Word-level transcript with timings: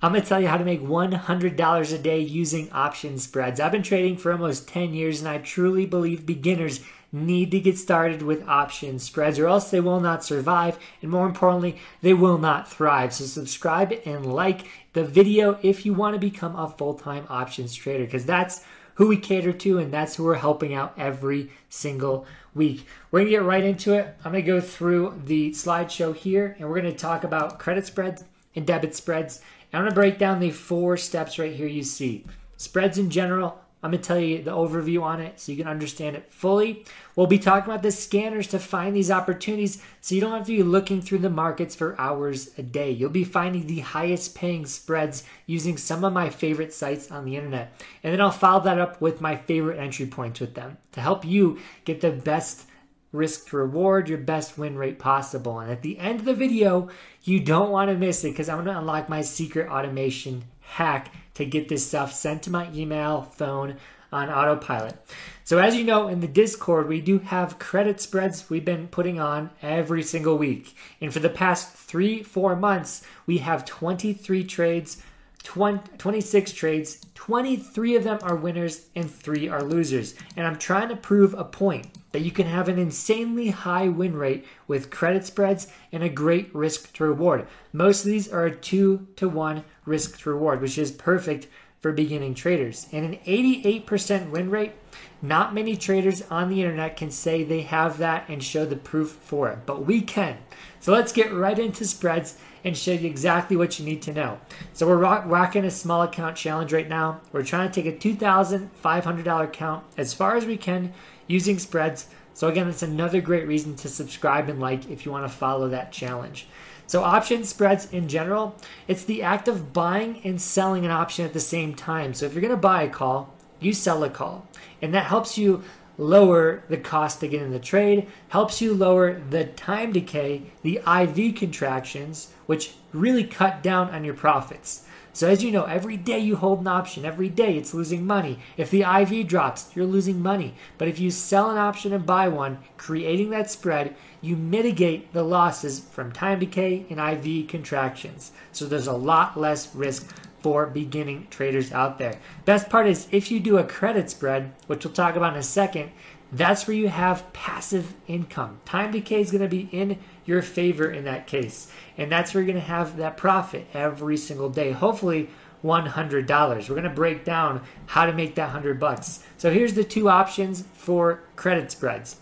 I'm 0.00 0.12
going 0.12 0.22
to 0.22 0.28
tell 0.28 0.40
you 0.40 0.46
how 0.46 0.58
to 0.58 0.64
make 0.64 0.80
$100 0.80 1.92
a 1.92 1.98
day 1.98 2.20
using 2.20 2.70
option 2.70 3.18
spreads. 3.18 3.58
I've 3.58 3.72
been 3.72 3.82
trading 3.82 4.16
for 4.16 4.30
almost 4.30 4.68
10 4.68 4.94
years 4.94 5.18
and 5.18 5.28
I 5.28 5.38
truly 5.38 5.86
believe 5.86 6.24
beginners 6.24 6.80
need 7.10 7.50
to 7.50 7.58
get 7.58 7.76
started 7.76 8.22
with 8.22 8.46
option 8.46 9.00
spreads 9.00 9.40
or 9.40 9.48
else 9.48 9.72
they 9.72 9.80
will 9.80 9.98
not 9.98 10.22
survive 10.22 10.78
and 11.02 11.10
more 11.10 11.26
importantly, 11.26 11.80
they 12.00 12.14
will 12.14 12.38
not 12.38 12.70
thrive. 12.70 13.12
So 13.12 13.24
subscribe 13.24 13.92
and 14.06 14.24
like 14.24 14.68
the 14.92 15.02
video 15.02 15.58
if 15.62 15.84
you 15.84 15.94
want 15.94 16.14
to 16.14 16.20
become 16.20 16.54
a 16.54 16.68
full-time 16.68 17.26
options 17.28 17.74
trader 17.74 18.04
because 18.04 18.24
that's 18.24 18.62
who 18.94 19.08
we 19.08 19.16
cater 19.16 19.52
to 19.52 19.78
and 19.78 19.92
that's 19.92 20.14
who 20.14 20.22
we're 20.22 20.34
helping 20.36 20.74
out 20.74 20.94
every 20.96 21.50
single 21.70 22.24
week. 22.54 22.86
We're 23.10 23.24
to 23.24 23.30
get 23.30 23.42
right 23.42 23.64
into 23.64 23.94
it. 23.94 24.16
I'm 24.24 24.32
to 24.32 24.42
go 24.42 24.60
through 24.60 25.22
the 25.24 25.50
slideshow 25.50 26.14
here 26.14 26.54
and 26.60 26.68
we're 26.68 26.82
to 26.82 26.92
talk 26.92 27.24
about 27.24 27.58
credit 27.58 27.84
spreads 27.84 28.22
and 28.54 28.66
debit 28.66 28.94
spreads 28.94 29.40
I'm 29.72 29.82
going 29.82 29.90
to 29.90 29.94
break 29.94 30.18
down 30.18 30.40
the 30.40 30.50
four 30.50 30.96
steps 30.96 31.38
right 31.38 31.54
here 31.54 31.66
you 31.66 31.82
see. 31.82 32.24
Spreads 32.56 32.98
in 32.98 33.10
general, 33.10 33.60
I'm 33.82 33.92
going 33.92 34.02
to 34.02 34.06
tell 34.06 34.18
you 34.18 34.42
the 34.42 34.50
overview 34.50 35.02
on 35.02 35.20
it 35.20 35.38
so 35.38 35.52
you 35.52 35.58
can 35.58 35.68
understand 35.68 36.16
it 36.16 36.32
fully. 36.32 36.84
We'll 37.14 37.28
be 37.28 37.38
talking 37.38 37.70
about 37.70 37.84
the 37.84 37.92
scanners 37.92 38.48
to 38.48 38.58
find 38.58 38.96
these 38.96 39.10
opportunities 39.10 39.80
so 40.00 40.14
you 40.16 40.20
don't 40.20 40.32
have 40.32 40.46
to 40.46 40.56
be 40.56 40.64
looking 40.64 41.00
through 41.00 41.18
the 41.18 41.30
markets 41.30 41.76
for 41.76 42.00
hours 42.00 42.50
a 42.58 42.62
day. 42.62 42.90
You'll 42.90 43.10
be 43.10 43.22
finding 43.22 43.66
the 43.66 43.80
highest 43.80 44.34
paying 44.34 44.66
spreads 44.66 45.22
using 45.46 45.76
some 45.76 46.02
of 46.02 46.12
my 46.12 46.28
favorite 46.28 46.72
sites 46.72 47.12
on 47.12 47.24
the 47.24 47.36
internet. 47.36 47.80
And 48.02 48.12
then 48.12 48.20
I'll 48.20 48.32
follow 48.32 48.64
that 48.64 48.80
up 48.80 49.00
with 49.00 49.20
my 49.20 49.36
favorite 49.36 49.78
entry 49.78 50.06
points 50.06 50.40
with 50.40 50.54
them 50.54 50.78
to 50.92 51.00
help 51.00 51.24
you 51.24 51.60
get 51.84 52.00
the 52.00 52.10
best 52.10 52.64
risk 53.12 53.48
to 53.48 53.56
reward, 53.56 54.08
your 54.08 54.18
best 54.18 54.58
win 54.58 54.76
rate 54.76 54.98
possible. 54.98 55.60
And 55.60 55.70
at 55.70 55.82
the 55.82 55.98
end 55.98 56.20
of 56.20 56.26
the 56.26 56.34
video, 56.34 56.88
you 57.22 57.40
don't 57.40 57.70
want 57.70 57.90
to 57.90 57.96
miss 57.96 58.24
it 58.24 58.30
because 58.30 58.48
I'm 58.48 58.56
going 58.56 58.74
to 58.74 58.78
unlock 58.78 59.08
my 59.08 59.22
secret 59.22 59.68
automation 59.68 60.44
hack 60.60 61.12
to 61.34 61.44
get 61.44 61.68
this 61.68 61.86
stuff 61.86 62.12
sent 62.12 62.42
to 62.44 62.50
my 62.50 62.70
email, 62.72 63.22
phone, 63.22 63.76
on 64.12 64.30
autopilot. 64.30 64.96
So 65.44 65.58
as 65.58 65.76
you 65.76 65.84
know, 65.84 66.08
in 66.08 66.20
the 66.20 66.28
Discord, 66.28 66.88
we 66.88 67.00
do 67.00 67.18
have 67.18 67.58
credit 67.58 68.00
spreads 68.00 68.48
we've 68.48 68.64
been 68.64 68.88
putting 68.88 69.20
on 69.20 69.50
every 69.62 70.02
single 70.02 70.38
week. 70.38 70.74
And 71.00 71.12
for 71.12 71.20
the 71.20 71.28
past 71.28 71.72
three, 71.72 72.22
four 72.22 72.56
months, 72.56 73.02
we 73.26 73.38
have 73.38 73.64
23 73.64 74.44
trades 74.44 75.02
20, 75.44 75.96
26 75.98 76.52
trades, 76.52 77.06
23 77.14 77.96
of 77.96 78.04
them 78.04 78.18
are 78.22 78.36
winners 78.36 78.88
and 78.94 79.10
3 79.10 79.48
are 79.48 79.62
losers. 79.62 80.14
And 80.36 80.46
I'm 80.46 80.58
trying 80.58 80.88
to 80.88 80.96
prove 80.96 81.34
a 81.34 81.44
point 81.44 81.86
that 82.12 82.22
you 82.22 82.30
can 82.30 82.46
have 82.46 82.68
an 82.68 82.78
insanely 82.78 83.50
high 83.50 83.88
win 83.88 84.16
rate 84.16 84.46
with 84.66 84.90
credit 84.90 85.24
spreads 85.24 85.68
and 85.92 86.02
a 86.02 86.08
great 86.08 86.54
risk 86.54 86.92
to 86.94 87.04
reward. 87.04 87.46
Most 87.72 88.04
of 88.04 88.10
these 88.10 88.28
are 88.32 88.46
a 88.46 88.54
2 88.54 89.08
to 89.16 89.28
1 89.28 89.64
risk 89.84 90.18
to 90.20 90.30
reward, 90.30 90.60
which 90.60 90.78
is 90.78 90.90
perfect 90.90 91.46
for 91.80 91.92
beginning 91.92 92.34
traders. 92.34 92.88
And 92.92 93.04
an 93.04 93.20
88% 93.26 94.30
win 94.30 94.50
rate, 94.50 94.72
not 95.20 95.54
many 95.54 95.76
traders 95.76 96.22
on 96.30 96.48
the 96.48 96.62
internet 96.62 96.96
can 96.96 97.10
say 97.10 97.42
they 97.42 97.62
have 97.62 97.98
that 97.98 98.28
and 98.28 98.42
show 98.42 98.64
the 98.64 98.76
proof 98.76 99.10
for 99.10 99.50
it, 99.50 99.60
but 99.66 99.84
we 99.84 100.00
can. 100.00 100.38
So 100.80 100.92
let's 100.92 101.12
get 101.12 101.32
right 101.32 101.58
into 101.58 101.84
spreads 101.84 102.38
and 102.64 102.76
show 102.76 102.92
you 102.92 103.08
exactly 103.08 103.56
what 103.56 103.78
you 103.78 103.84
need 103.84 104.02
to 104.02 104.12
know. 104.12 104.38
So 104.72 104.86
we're 104.86 104.96
rock, 104.96 105.24
rocking 105.26 105.64
a 105.64 105.70
small 105.70 106.02
account 106.02 106.36
challenge 106.36 106.72
right 106.72 106.88
now. 106.88 107.20
We're 107.32 107.42
trying 107.42 107.70
to 107.70 107.82
take 107.82 107.92
a 107.92 107.98
$2,500 107.98 109.44
account 109.44 109.84
as 109.96 110.14
far 110.14 110.36
as 110.36 110.46
we 110.46 110.56
can 110.56 110.92
using 111.26 111.58
spreads. 111.58 112.08
So 112.34 112.48
again, 112.48 112.66
that's 112.66 112.82
another 112.82 113.20
great 113.20 113.46
reason 113.48 113.74
to 113.76 113.88
subscribe 113.88 114.48
and 114.48 114.60
like 114.60 114.88
if 114.90 115.04
you 115.04 115.12
want 115.12 115.24
to 115.24 115.36
follow 115.36 115.68
that 115.68 115.92
challenge. 115.92 116.46
So 116.86 117.02
option 117.02 117.44
spreads 117.44 117.92
in 117.92 118.08
general, 118.08 118.56
it's 118.86 119.04
the 119.04 119.22
act 119.22 119.46
of 119.46 119.72
buying 119.72 120.22
and 120.24 120.40
selling 120.40 120.86
an 120.86 120.90
option 120.90 121.26
at 121.26 121.34
the 121.34 121.40
same 121.40 121.74
time. 121.74 122.14
So 122.14 122.24
if 122.24 122.32
you're 122.32 122.40
going 122.40 122.50
to 122.50 122.56
buy 122.56 122.84
a 122.84 122.88
call, 122.88 123.34
you 123.60 123.72
sell 123.72 124.04
a 124.04 124.10
call. 124.10 124.46
And 124.80 124.94
that 124.94 125.06
helps 125.06 125.36
you 125.38 125.62
lower 125.96 126.62
the 126.68 126.76
cost 126.76 127.20
to 127.20 127.28
get 127.28 127.42
in 127.42 127.50
the 127.50 127.58
trade, 127.58 128.06
helps 128.28 128.60
you 128.60 128.72
lower 128.72 129.20
the 129.30 129.44
time 129.44 129.92
decay, 129.92 130.42
the 130.62 130.80
IV 130.86 131.34
contractions, 131.34 132.32
which 132.46 132.74
really 132.92 133.24
cut 133.24 133.62
down 133.62 133.90
on 133.90 134.04
your 134.04 134.14
profits. 134.14 134.84
So 135.12 135.28
as 135.28 135.42
you 135.42 135.50
know, 135.50 135.64
every 135.64 135.96
day 135.96 136.20
you 136.20 136.36
hold 136.36 136.60
an 136.60 136.68
option, 136.68 137.04
every 137.04 137.28
day 137.28 137.56
it's 137.56 137.74
losing 137.74 138.06
money. 138.06 138.38
If 138.56 138.70
the 138.70 138.82
IV 138.82 139.26
drops, 139.26 139.74
you're 139.74 139.84
losing 139.84 140.22
money. 140.22 140.54
But 140.78 140.86
if 140.86 141.00
you 141.00 141.10
sell 141.10 141.50
an 141.50 141.58
option 141.58 141.92
and 141.92 142.06
buy 142.06 142.28
one, 142.28 142.58
creating 142.76 143.30
that 143.30 143.50
spread, 143.50 143.96
you 144.20 144.36
mitigate 144.36 145.12
the 145.12 145.22
losses 145.22 145.80
from 145.80 146.12
time 146.12 146.40
decay 146.40 146.86
and 146.90 146.98
IV 146.98 147.48
contractions. 147.48 148.32
So 148.52 148.66
there's 148.66 148.86
a 148.86 148.92
lot 148.92 149.38
less 149.38 149.74
risk 149.74 150.14
for 150.40 150.66
beginning 150.66 151.26
traders 151.30 151.72
out 151.72 151.98
there. 151.98 152.18
Best 152.44 152.68
part 152.68 152.86
is 152.86 153.08
if 153.10 153.30
you 153.30 153.40
do 153.40 153.58
a 153.58 153.64
credit 153.64 154.10
spread, 154.10 154.52
which 154.66 154.84
we'll 154.84 154.94
talk 154.94 155.16
about 155.16 155.34
in 155.34 155.38
a 155.38 155.42
second, 155.42 155.90
that's 156.30 156.66
where 156.66 156.76
you 156.76 156.88
have 156.88 157.32
passive 157.32 157.94
income. 158.06 158.60
Time 158.64 158.92
decay 158.92 159.20
is 159.20 159.30
going 159.30 159.42
to 159.42 159.48
be 159.48 159.68
in 159.72 159.98
your 160.26 160.42
favor 160.42 160.90
in 160.90 161.04
that 161.04 161.26
case. 161.26 161.72
And 161.96 162.12
that's 162.12 162.34
where 162.34 162.42
you're 162.42 162.52
going 162.52 162.62
to 162.62 162.70
have 162.70 162.98
that 162.98 163.16
profit 163.16 163.66
every 163.72 164.16
single 164.16 164.50
day. 164.50 164.72
Hopefully 164.72 165.30
$100. 165.64 166.68
We're 166.68 166.74
going 166.74 166.82
to 166.82 166.90
break 166.90 167.24
down 167.24 167.62
how 167.86 168.06
to 168.06 168.12
make 168.12 168.34
that 168.34 168.44
100 168.44 168.78
bucks. 168.78 169.24
So 169.38 169.50
here's 169.50 169.74
the 169.74 169.84
two 169.84 170.08
options 170.08 170.64
for 170.74 171.20
credit 171.34 171.70
spreads. 171.70 172.16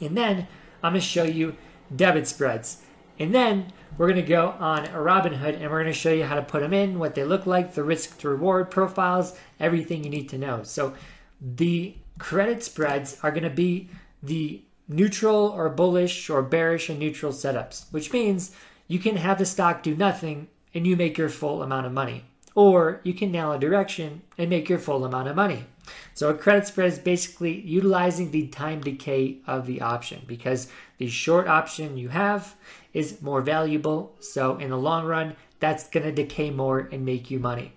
And 0.00 0.16
then 0.16 0.46
I'm 0.82 0.92
going 0.92 1.00
to 1.00 1.06
show 1.06 1.24
you 1.24 1.56
debit 1.94 2.26
spreads. 2.26 2.82
And 3.18 3.34
then 3.34 3.72
we're 3.96 4.06
going 4.06 4.22
to 4.24 4.28
go 4.28 4.54
on 4.60 4.86
a 4.86 4.98
Robinhood 4.98 5.54
and 5.54 5.62
we're 5.62 5.82
going 5.82 5.86
to 5.86 5.92
show 5.92 6.12
you 6.12 6.24
how 6.24 6.36
to 6.36 6.42
put 6.42 6.60
them 6.60 6.72
in, 6.72 6.98
what 6.98 7.14
they 7.14 7.24
look 7.24 7.46
like, 7.46 7.74
the 7.74 7.82
risk 7.82 8.18
to 8.18 8.28
reward 8.28 8.70
profiles, 8.70 9.36
everything 9.58 10.04
you 10.04 10.10
need 10.10 10.28
to 10.28 10.38
know. 10.38 10.62
So 10.62 10.94
the 11.40 11.96
credit 12.18 12.62
spreads 12.62 13.18
are 13.22 13.30
going 13.30 13.42
to 13.42 13.50
be 13.50 13.88
the 14.22 14.62
neutral 14.88 15.48
or 15.48 15.68
bullish 15.68 16.30
or 16.30 16.42
bearish 16.42 16.88
and 16.88 16.98
neutral 16.98 17.32
setups, 17.32 17.92
which 17.92 18.12
means 18.12 18.54
you 18.86 18.98
can 18.98 19.16
have 19.16 19.38
the 19.38 19.46
stock 19.46 19.82
do 19.82 19.94
nothing 19.94 20.48
and 20.74 20.86
you 20.86 20.96
make 20.96 21.18
your 21.18 21.28
full 21.28 21.62
amount 21.62 21.86
of 21.86 21.92
money. 21.92 22.24
Or 22.58 23.00
you 23.04 23.14
can 23.14 23.30
nail 23.30 23.52
a 23.52 23.58
direction 23.58 24.22
and 24.36 24.50
make 24.50 24.68
your 24.68 24.80
full 24.80 25.04
amount 25.04 25.28
of 25.28 25.36
money. 25.36 25.66
So 26.12 26.28
a 26.28 26.34
credit 26.34 26.66
spread 26.66 26.88
is 26.88 26.98
basically 26.98 27.60
utilizing 27.60 28.32
the 28.32 28.48
time 28.48 28.80
decay 28.80 29.36
of 29.46 29.64
the 29.64 29.80
option 29.80 30.22
because 30.26 30.66
the 30.96 31.06
short 31.06 31.46
option 31.46 31.96
you 31.96 32.08
have 32.08 32.56
is 32.92 33.22
more 33.22 33.42
valuable. 33.42 34.16
So 34.18 34.56
in 34.56 34.70
the 34.70 34.76
long 34.76 35.06
run, 35.06 35.36
that's 35.60 35.88
going 35.88 36.02
to 36.02 36.10
decay 36.10 36.50
more 36.50 36.88
and 36.90 37.04
make 37.04 37.30
you 37.30 37.38
money. 37.38 37.74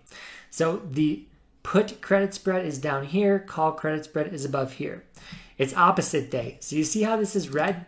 So 0.49 0.81
the 0.89 1.27
put 1.61 2.01
credit 2.01 2.33
spread 2.33 2.65
is 2.65 2.79
down 2.79 3.05
here, 3.05 3.37
call 3.37 3.73
credit 3.73 4.05
spread 4.05 4.33
is 4.33 4.45
above 4.45 4.73
here. 4.73 5.03
It's 5.59 5.75
opposite 5.75 6.31
day. 6.31 6.57
So 6.59 6.75
you 6.75 6.85
see 6.85 7.03
how 7.03 7.17
this 7.17 7.35
is 7.35 7.49
red? 7.49 7.85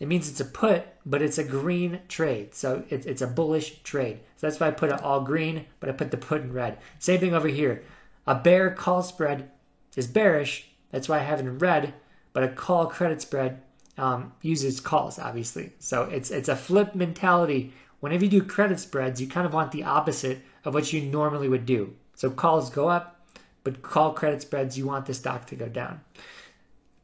It 0.00 0.08
means 0.08 0.28
it's 0.28 0.40
a 0.40 0.46
put, 0.46 0.84
but 1.04 1.22
it's 1.22 1.38
a 1.38 1.44
green 1.44 2.00
trade. 2.08 2.54
So 2.54 2.84
it's, 2.88 3.06
it's 3.06 3.22
a 3.22 3.26
bullish 3.26 3.82
trade. 3.82 4.20
So 4.36 4.46
that's 4.46 4.58
why 4.58 4.68
I 4.68 4.72
put 4.72 4.90
it 4.90 5.02
all 5.02 5.20
green, 5.20 5.66
but 5.78 5.88
I 5.88 5.92
put 5.92 6.10
the 6.10 6.16
put 6.16 6.40
in 6.40 6.52
red. 6.52 6.78
Same 6.98 7.20
thing 7.20 7.34
over 7.34 7.48
here. 7.48 7.84
A 8.26 8.34
bear 8.34 8.70
call 8.70 9.02
spread 9.02 9.50
is 9.94 10.06
bearish. 10.06 10.68
That's 10.90 11.08
why 11.08 11.18
I 11.18 11.22
have 11.22 11.40
it 11.40 11.46
in 11.46 11.58
red. 11.58 11.94
But 12.32 12.44
a 12.44 12.48
call 12.48 12.86
credit 12.86 13.20
spread 13.20 13.60
um, 13.98 14.32
uses 14.40 14.80
calls, 14.80 15.18
obviously. 15.18 15.72
So 15.78 16.04
it's 16.04 16.30
it's 16.30 16.48
a 16.48 16.56
flip 16.56 16.94
mentality. 16.94 17.72
Whenever 18.00 18.24
you 18.24 18.30
do 18.30 18.42
credit 18.42 18.80
spreads, 18.80 19.20
you 19.20 19.28
kind 19.28 19.46
of 19.46 19.52
want 19.52 19.72
the 19.72 19.84
opposite 19.84 20.40
of 20.64 20.72
what 20.72 20.92
you 20.92 21.02
normally 21.02 21.48
would 21.48 21.66
do. 21.66 21.94
So 22.14 22.30
calls 22.30 22.70
go 22.70 22.88
up, 22.88 23.26
but 23.62 23.82
call 23.82 24.12
credit 24.14 24.42
spreads, 24.42 24.78
you 24.78 24.86
want 24.86 25.06
the 25.06 25.14
stock 25.14 25.46
to 25.48 25.56
go 25.56 25.68
down. 25.68 26.00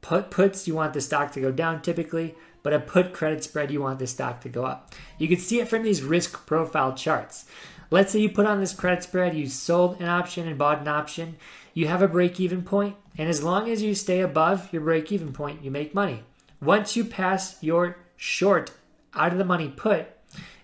Put 0.01 0.31
puts, 0.31 0.67
you 0.67 0.75
want 0.75 0.95
the 0.95 1.01
stock 1.01 1.33
to 1.33 1.41
go 1.41 1.51
down 1.51 1.83
typically, 1.83 2.35
but 2.67 2.75
a 2.75 2.81
put 2.81 3.13
credit 3.13 3.45
spread, 3.45 3.71
you 3.71 3.81
want 3.81 4.01
the 4.01 4.09
stock 4.09 4.41
to 4.41 4.49
go 4.49 4.65
up. 4.65 4.93
You 5.19 5.29
can 5.29 5.39
see 5.39 5.61
it 5.61 5.69
from 5.69 5.85
these 5.85 6.03
risk 6.03 6.47
profile 6.47 6.95
charts. 6.95 7.45
Let's 7.93 8.11
say 8.11 8.19
you 8.19 8.29
put 8.29 8.45
on 8.45 8.59
this 8.59 8.75
credit 8.75 9.05
spread, 9.05 9.37
you 9.37 9.47
sold 9.47 10.01
an 10.01 10.09
option 10.09 10.49
and 10.49 10.59
bought 10.59 10.81
an 10.81 10.89
option, 10.89 11.37
you 11.75 11.87
have 11.87 12.03
a 12.03 12.09
break 12.09 12.41
even 12.41 12.63
point, 12.65 12.97
and 13.17 13.29
as 13.29 13.45
long 13.45 13.71
as 13.71 13.83
you 13.83 13.95
stay 13.95 14.19
above 14.19 14.73
your 14.73 14.83
break 14.83 15.13
even 15.13 15.33
point, 15.33 15.63
you 15.63 15.71
make 15.71 15.95
money. 15.95 16.25
Once 16.61 16.97
you 16.97 17.05
pass 17.05 17.63
your 17.63 17.99
short 18.17 18.73
out 19.15 19.31
of 19.31 19.39
the 19.39 19.45
money 19.45 19.69
put, 19.69 20.09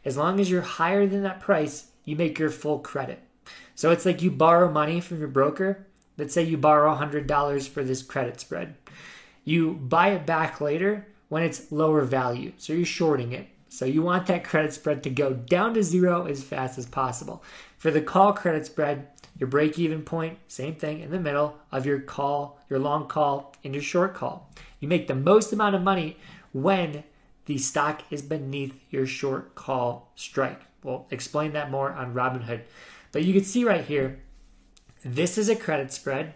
as 0.04 0.16
long 0.16 0.40
as 0.40 0.50
you're 0.50 0.62
higher 0.62 1.06
than 1.06 1.22
that 1.22 1.38
price, 1.38 1.92
you 2.04 2.16
make 2.16 2.36
your 2.36 2.50
full 2.50 2.80
credit. 2.80 3.22
So 3.76 3.92
it's 3.92 4.04
like 4.04 4.22
you 4.22 4.32
borrow 4.32 4.68
money 4.68 5.00
from 5.00 5.20
your 5.20 5.28
broker. 5.28 5.86
Let's 6.18 6.34
say 6.34 6.42
you 6.42 6.56
borrow 6.56 6.96
$100 6.96 7.68
for 7.68 7.84
this 7.84 8.02
credit 8.02 8.40
spread. 8.40 8.74
You 9.44 9.74
buy 9.74 10.08
it 10.08 10.26
back 10.26 10.60
later 10.60 11.06
when 11.32 11.42
it's 11.42 11.72
lower 11.72 12.02
value. 12.02 12.52
So 12.58 12.74
you're 12.74 12.84
shorting 12.84 13.32
it. 13.32 13.48
So 13.70 13.86
you 13.86 14.02
want 14.02 14.26
that 14.26 14.44
credit 14.44 14.74
spread 14.74 15.02
to 15.04 15.08
go 15.08 15.32
down 15.32 15.72
to 15.72 15.82
zero 15.82 16.26
as 16.26 16.44
fast 16.44 16.76
as 16.76 16.84
possible. 16.84 17.42
For 17.78 17.90
the 17.90 18.02
call 18.02 18.34
credit 18.34 18.66
spread, 18.66 19.08
your 19.38 19.46
break 19.46 19.78
even 19.78 20.02
point, 20.02 20.36
same 20.48 20.74
thing 20.74 21.00
in 21.00 21.10
the 21.10 21.18
middle 21.18 21.56
of 21.72 21.86
your 21.86 22.00
call, 22.00 22.60
your 22.68 22.80
long 22.80 23.08
call, 23.08 23.54
and 23.64 23.72
your 23.72 23.82
short 23.82 24.12
call. 24.12 24.50
You 24.78 24.88
make 24.88 25.06
the 25.06 25.14
most 25.14 25.54
amount 25.54 25.74
of 25.74 25.80
money 25.80 26.18
when 26.52 27.02
the 27.46 27.56
stock 27.56 28.02
is 28.10 28.20
beneath 28.20 28.74
your 28.90 29.06
short 29.06 29.54
call 29.54 30.12
strike. 30.14 30.60
we'll 30.82 31.06
explain 31.10 31.54
that 31.54 31.70
more 31.70 31.92
on 31.92 32.12
Robinhood. 32.12 32.60
But 33.10 33.24
you 33.24 33.32
can 33.32 33.44
see 33.44 33.64
right 33.64 33.86
here, 33.86 34.20
this 35.02 35.38
is 35.38 35.48
a 35.48 35.56
credit 35.56 35.94
spread 35.94 36.34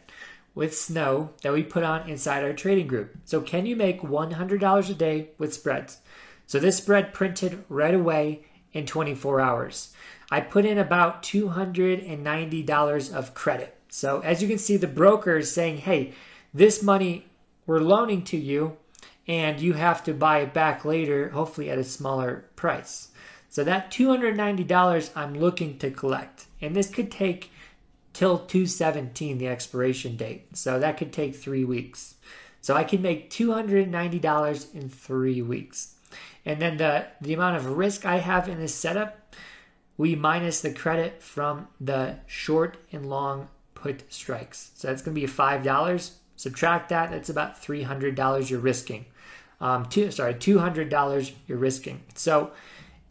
with 0.56 0.76
snow 0.76 1.30
that 1.42 1.52
we 1.52 1.62
put 1.62 1.84
on 1.84 2.08
inside 2.08 2.42
our 2.42 2.54
trading 2.54 2.88
group. 2.88 3.16
So 3.24 3.40
can 3.40 3.66
you 3.66 3.76
make 3.76 4.00
$100 4.00 4.90
a 4.90 4.94
day 4.94 5.28
with 5.38 5.54
spreads? 5.54 5.98
So 6.46 6.58
this 6.58 6.78
spread 6.78 7.14
printed 7.14 7.62
right 7.68 7.94
away 7.94 8.46
in 8.72 8.86
24 8.86 9.40
hours. 9.40 9.92
I 10.30 10.40
put 10.40 10.64
in 10.64 10.78
about 10.78 11.22
$290 11.22 13.14
of 13.14 13.34
credit. 13.34 13.76
So 13.88 14.20
as 14.20 14.42
you 14.42 14.48
can 14.48 14.58
see, 14.58 14.76
the 14.76 14.88
broker 14.88 15.36
is 15.36 15.52
saying, 15.52 15.76
hey, 15.78 16.14
this 16.52 16.82
money 16.82 17.26
we're 17.66 17.80
loaning 17.80 18.22
to 18.22 18.36
you 18.36 18.78
and 19.28 19.60
you 19.60 19.74
have 19.74 20.02
to 20.04 20.14
buy 20.14 20.38
it 20.38 20.54
back 20.54 20.84
later, 20.84 21.30
hopefully 21.30 21.68
at 21.68 21.78
a 21.78 21.84
smaller 21.84 22.46
price. 22.56 23.08
So 23.50 23.62
that 23.64 23.90
$290 23.90 25.10
I'm 25.14 25.34
looking 25.34 25.78
to 25.78 25.90
collect. 25.90 26.46
And 26.62 26.74
this 26.74 26.88
could 26.88 27.10
take 27.10 27.50
till 28.16 28.38
217 28.38 29.38
the 29.38 29.48
expiration 29.48 30.16
date. 30.16 30.56
So 30.56 30.78
that 30.78 30.96
could 30.96 31.12
take 31.12 31.36
3 31.36 31.64
weeks. 31.64 32.14
So 32.60 32.74
I 32.74 32.84
can 32.84 33.02
make 33.02 33.30
$290 33.30 34.74
in 34.74 34.88
3 34.88 35.42
weeks. 35.42 35.94
And 36.44 36.60
then 36.60 36.76
the 36.76 37.06
the 37.20 37.34
amount 37.34 37.56
of 37.56 37.66
risk 37.76 38.06
I 38.06 38.18
have 38.18 38.48
in 38.48 38.58
this 38.58 38.74
setup, 38.74 39.34
we 39.96 40.14
minus 40.14 40.60
the 40.60 40.72
credit 40.72 41.22
from 41.22 41.68
the 41.80 42.16
short 42.26 42.78
and 42.92 43.10
long 43.10 43.48
put 43.74 44.10
strikes. 44.12 44.70
So 44.74 44.88
that's 44.88 45.02
going 45.02 45.14
to 45.14 45.20
be 45.20 45.26
$5. 45.26 46.10
Subtract 46.36 46.88
that, 46.90 47.10
that's 47.10 47.30
about 47.30 47.60
$300 47.60 48.50
you're 48.50 48.60
risking 48.60 49.06
um, 49.60 49.86
two, 49.86 50.10
sorry, 50.10 50.34
$200 50.34 51.32
you're 51.46 51.58
risking. 51.58 52.02
So 52.14 52.52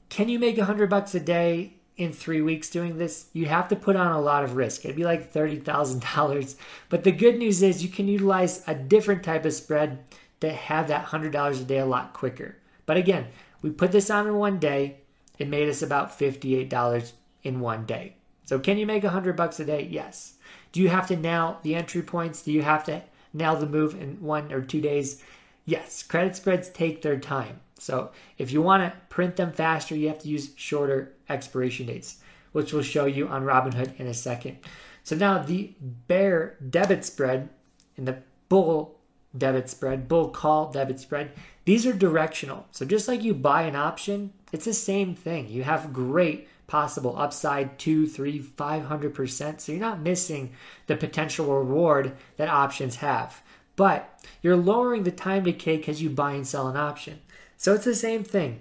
can 0.10 0.30
you 0.30 0.40
make 0.40 0.58
100 0.58 0.90
bucks 0.90 1.16
a 1.16 1.20
day 1.20 1.74
in 1.98 2.12
three 2.12 2.42
weeks 2.42 2.70
doing 2.70 2.98
this? 2.98 3.28
You 3.34 3.46
have 3.46 3.68
to 3.70 3.76
put 3.76 3.96
on 3.96 4.12
a 4.12 4.22
lot 4.22 4.44
of 4.44 4.56
risk. 4.56 4.84
It'd 4.84 4.98
be 4.98 5.04
like 5.04 5.34
$30,000. 5.34 6.56
But 6.90 7.04
the 7.04 7.12
good 7.12 7.38
news 7.38 7.62
is 7.64 7.84
you 7.84 7.90
can 7.90 8.08
utilize 8.08 8.64
a 8.68 8.76
different 8.76 9.24
type 9.24 9.46
of 9.46 9.54
spread 9.54 10.04
to 10.42 10.52
have 10.52 10.88
that 10.88 11.08
$100 11.08 11.62
a 11.62 11.64
day 11.64 11.80
a 11.80 11.86
lot 11.86 12.14
quicker. 12.14 12.58
But 12.86 12.98
again, 12.98 13.28
we 13.62 13.70
put 13.70 13.92
this 13.92 14.10
on 14.10 14.28
in 14.28 14.36
one 14.36 14.60
day. 14.60 14.98
It 15.40 15.48
made 15.48 15.70
us 15.70 15.82
about 15.82 16.18
$58 16.18 17.14
in 17.44 17.60
one 17.60 17.86
day. 17.86 18.16
So 18.44 18.60
can 18.60 18.78
you 18.78 18.86
make 18.86 19.04
100 19.04 19.36
bucks 19.36 19.60
a 19.60 19.66
day? 19.66 19.88
Yes. 19.90 20.36
Do 20.72 20.82
you 20.82 20.90
have 20.90 21.08
to 21.08 21.16
nail 21.16 21.60
the 21.64 21.76
entry 21.76 22.02
points? 22.02 22.44
Do 22.44 22.52
you 22.52 22.62
have 22.62 22.84
to 22.86 23.02
nail 23.34 23.56
the 23.56 23.66
move 23.66 24.00
in 24.00 24.22
one 24.22 24.52
or 24.52 24.62
two 24.62 24.82
days? 24.82 25.24
Yes, 25.66 26.04
credit 26.04 26.36
spreads 26.36 26.70
take 26.70 27.02
their 27.02 27.18
time. 27.18 27.60
So 27.78 28.12
if 28.38 28.52
you 28.52 28.62
want 28.62 28.84
to 28.84 28.98
print 29.10 29.36
them 29.36 29.52
faster, 29.52 29.96
you 29.96 30.08
have 30.08 30.20
to 30.20 30.30
use 30.30 30.52
shorter 30.56 31.14
expiration 31.30 31.88
dates, 31.88 32.22
which 32.52 32.74
we'll 32.74 32.84
show 32.84 33.06
you 33.06 33.28
on 33.28 33.44
Robinhood 33.44 34.00
in 34.00 34.08
a 34.08 34.14
second. 34.14 34.58
So 35.04 35.16
now 35.16 35.40
the 35.40 35.74
bear 35.82 36.58
debit 36.70 37.06
spread 37.06 37.50
and 37.98 38.08
the 38.08 38.18
bull 38.50 38.96
debit 39.38 39.70
spread, 39.70 40.08
bull 40.08 40.30
call 40.30 40.72
debit 40.72 41.00
spread, 41.00 41.32
these 41.66 41.86
are 41.86 41.94
directional. 41.94 42.66
So 42.72 42.86
just 42.86 43.08
like 43.08 43.24
you 43.24 43.34
buy 43.34 43.64
an 43.64 43.76
option, 43.76 44.32
it's 44.52 44.66
the 44.66 44.74
same 44.74 45.14
thing. 45.14 45.50
You 45.50 45.64
have 45.64 45.94
great 45.94 46.48
possible 46.68 47.16
upside 47.18 47.78
two, 47.78 48.08
three, 48.08 48.40
five 48.40 48.86
hundred 48.86 49.14
percent. 49.14 49.62
So 49.62 49.72
you're 49.72 49.82
not 49.82 50.00
missing 50.00 50.54
the 50.88 50.96
potential 50.96 51.46
reward 51.46 52.14
that 52.38 52.50
options 52.50 52.96
have 52.98 53.44
but 53.76 54.24
you're 54.42 54.56
lowering 54.56 55.04
the 55.04 55.12
time 55.12 55.44
decay 55.44 55.78
because 55.78 56.02
you 56.02 56.10
buy 56.10 56.34
and 56.34 56.48
sell 56.48 56.68
an 56.68 56.78
option. 56.78 57.20
So 57.66 57.74
it's 57.74 57.86
the 57.86 57.96
same 57.96 58.24
thing. 58.24 58.60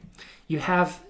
You 0.49 0.61
have 0.61 1.01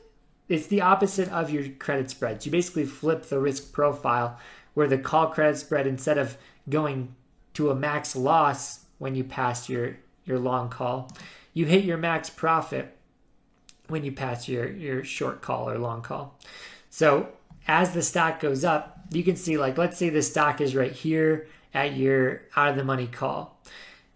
it's 0.48 0.66
the 0.66 0.80
opposite 0.80 1.30
of 1.30 1.50
your 1.50 1.68
credit 1.78 2.10
spreads. 2.10 2.44
You 2.44 2.50
basically 2.50 2.86
flip 2.86 3.26
the 3.26 3.38
risk 3.38 3.72
profile 3.72 4.36
where 4.74 4.88
the 4.88 4.98
call 4.98 5.28
credit 5.28 5.58
spread 5.58 5.86
instead 5.86 6.18
of 6.18 6.36
going 6.68 7.14
to 7.52 7.70
a 7.70 7.74
max 7.76 8.16
loss 8.16 8.86
when 8.98 9.14
you 9.14 9.22
pass 9.22 9.68
your 9.68 9.96
your 10.24 10.40
long 10.40 10.70
call, 10.70 11.08
you 11.52 11.66
hit 11.66 11.84
your 11.84 11.96
max 11.96 12.28
profit 12.28 12.96
when 13.86 14.04
you 14.04 14.10
pass 14.10 14.48
your 14.48 14.68
your 14.72 15.04
short 15.04 15.40
call 15.40 15.70
or 15.70 15.78
long 15.78 16.02
call. 16.02 16.36
So 16.90 17.28
as 17.68 17.92
the 17.92 18.02
stock 18.02 18.40
goes 18.40 18.64
up, 18.64 18.98
you 19.12 19.22
can 19.22 19.36
see 19.36 19.56
like 19.56 19.78
let's 19.78 19.98
say 19.98 20.08
the 20.08 20.20
stock 20.20 20.60
is 20.60 20.74
right 20.74 20.90
here 20.90 21.46
at 21.72 21.94
your 21.94 22.42
out 22.56 22.70
of 22.70 22.76
the 22.76 22.82
money 22.82 23.06
call 23.06 23.56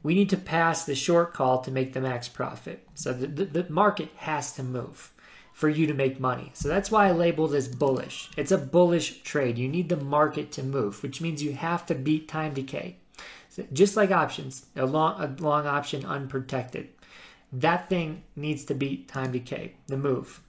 we 0.09 0.15
need 0.15 0.31
to 0.31 0.39
pass 0.39 0.87
the 0.87 0.95
short 0.95 1.35
call 1.35 1.61
to 1.61 1.71
make 1.71 1.93
the 1.93 2.01
max 2.01 2.29
profit. 2.29 2.89
So 2.95 3.13
the, 3.13 3.27
the, 3.27 3.45
the, 3.45 3.71
market 3.71 4.09
has 4.17 4.55
to 4.55 4.63
move 4.63 5.13
for 5.53 5.69
you 5.69 5.87
to 5.87 5.93
make 5.93 6.19
money. 6.19 6.51
So 6.55 6.67
that's 6.67 6.91
why 6.91 7.09
I 7.09 7.11
label 7.11 7.47
this 7.47 7.69
bullish. 7.69 8.31
It's 8.35 8.51
a 8.51 8.57
bullish 8.57 9.21
trade. 9.21 9.59
You 9.59 9.69
need 9.69 9.91
the 9.91 9.99
market 9.99 10.51
to 10.53 10.63
move, 10.63 11.03
which 11.03 11.21
means 11.21 11.43
you 11.43 11.53
have 11.53 11.85
to 11.85 11.95
beat 11.95 12.27
time 12.27 12.55
decay. 12.55 12.97
So 13.51 13.67
just 13.71 13.99
like 13.99 14.11
options, 14.11 14.65
a 14.75 14.87
long, 14.87 15.21
a 15.21 15.43
long 15.43 15.67
option 15.67 16.07
unprotected. 16.07 16.89
That 17.53 17.91
thing 17.91 18.23
needs 18.35 18.65
to 18.65 18.75
beat 18.75 19.09
time 19.09 19.33
decay, 19.33 19.75
the 19.89 19.99
move. 19.99 20.41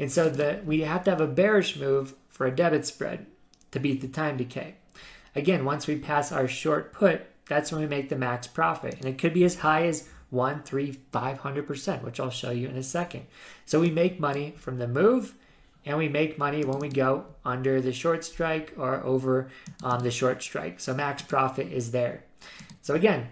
And 0.00 0.10
so 0.10 0.28
the, 0.28 0.62
we 0.66 0.80
have 0.80 1.04
to 1.04 1.10
have 1.10 1.20
a 1.20 1.28
bearish 1.28 1.76
move 1.76 2.14
for 2.28 2.44
a 2.44 2.56
debit 2.56 2.84
spread 2.84 3.26
to 3.70 3.78
beat 3.78 4.00
the 4.00 4.08
time 4.08 4.36
decay. 4.36 4.74
Again, 5.36 5.64
once 5.64 5.86
we 5.86 5.96
pass 5.96 6.32
our 6.32 6.48
short 6.48 6.92
put, 6.92 7.24
that's 7.48 7.72
when 7.72 7.80
we 7.80 7.86
make 7.86 8.08
the 8.08 8.16
max 8.16 8.46
profit. 8.46 8.94
And 8.94 9.06
it 9.06 9.18
could 9.18 9.34
be 9.34 9.44
as 9.44 9.56
high 9.56 9.86
as 9.86 10.08
one, 10.30 10.62
three, 10.62 10.98
five 11.12 11.38
hundred 11.38 11.66
percent, 11.66 12.02
which 12.02 12.18
I'll 12.18 12.30
show 12.30 12.50
you 12.50 12.68
in 12.68 12.76
a 12.76 12.82
second. 12.82 13.26
So 13.64 13.80
we 13.80 13.90
make 13.90 14.18
money 14.18 14.54
from 14.56 14.78
the 14.78 14.88
move, 14.88 15.34
and 15.84 15.96
we 15.96 16.08
make 16.08 16.36
money 16.36 16.64
when 16.64 16.80
we 16.80 16.88
go 16.88 17.24
under 17.44 17.80
the 17.80 17.92
short 17.92 18.24
strike 18.24 18.74
or 18.76 19.02
over 19.04 19.48
on 19.82 20.02
the 20.02 20.10
short 20.10 20.42
strike. 20.42 20.80
So 20.80 20.94
max 20.94 21.22
profit 21.22 21.72
is 21.72 21.92
there. 21.92 22.24
So 22.82 22.94
again, 22.94 23.28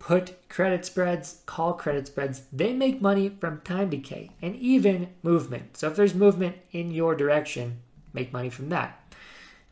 put 0.00 0.48
credit 0.48 0.84
spreads, 0.84 1.42
call 1.46 1.74
credit 1.74 2.08
spreads, 2.08 2.42
they 2.52 2.72
make 2.72 3.00
money 3.00 3.28
from 3.28 3.60
time 3.60 3.90
decay 3.90 4.30
and 4.42 4.56
even 4.56 5.08
movement. 5.22 5.76
So 5.76 5.88
if 5.88 5.96
there's 5.96 6.14
movement 6.14 6.56
in 6.72 6.90
your 6.90 7.14
direction, 7.14 7.78
make 8.12 8.32
money 8.32 8.50
from 8.50 8.70
that. 8.70 9.07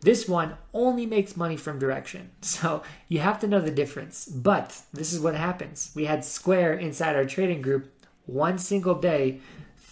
This 0.00 0.28
one 0.28 0.56
only 0.72 1.06
makes 1.06 1.37
money 1.37 1.56
from 1.56 1.78
direction. 1.78 2.31
So 2.40 2.82
you 3.08 3.20
have 3.20 3.40
to 3.40 3.48
know 3.48 3.60
the 3.60 3.70
difference. 3.70 4.26
But 4.26 4.81
this 4.93 5.12
is 5.12 5.20
what 5.20 5.34
happens. 5.34 5.93
We 5.94 6.04
had 6.04 6.25
Square 6.25 6.75
inside 6.75 7.16
our 7.16 7.25
trading 7.25 7.62
group 7.62 7.93
one 8.26 8.58
single 8.58 8.96
day, 8.96 9.40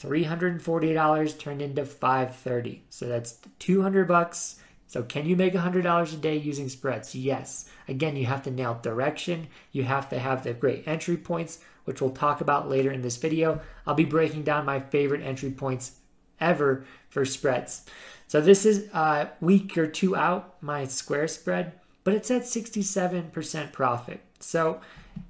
$340 0.00 1.38
turned 1.38 1.62
into 1.62 1.84
530. 1.84 2.84
So 2.90 3.06
that's 3.06 3.38
200 3.58 4.06
bucks. 4.06 4.60
So 4.86 5.02
can 5.02 5.26
you 5.26 5.34
make 5.34 5.54
$100 5.54 6.12
a 6.12 6.16
day 6.16 6.36
using 6.36 6.68
spreads? 6.68 7.14
Yes. 7.14 7.68
Again, 7.88 8.16
you 8.16 8.26
have 8.26 8.42
to 8.44 8.50
nail 8.50 8.78
direction. 8.82 9.48
You 9.72 9.84
have 9.84 10.08
to 10.10 10.18
have 10.18 10.44
the 10.44 10.52
great 10.52 10.86
entry 10.86 11.16
points, 11.16 11.60
which 11.84 12.00
we'll 12.00 12.10
talk 12.10 12.40
about 12.40 12.68
later 12.68 12.92
in 12.92 13.02
this 13.02 13.16
video. 13.16 13.60
I'll 13.86 13.94
be 13.94 14.04
breaking 14.04 14.42
down 14.42 14.66
my 14.66 14.80
favorite 14.80 15.22
entry 15.22 15.50
points 15.50 15.92
ever 16.40 16.84
for 17.08 17.24
spreads. 17.24 17.86
So 18.26 18.40
this 18.40 18.66
is 18.66 18.88
a 18.92 19.30
week 19.40 19.76
or 19.78 19.86
two 19.86 20.16
out, 20.16 20.62
my 20.62 20.84
square 20.86 21.28
spread, 21.28 21.72
but 22.02 22.14
it's 22.14 22.30
at 22.30 22.42
67% 22.42 23.72
profit. 23.72 24.20
So 24.40 24.80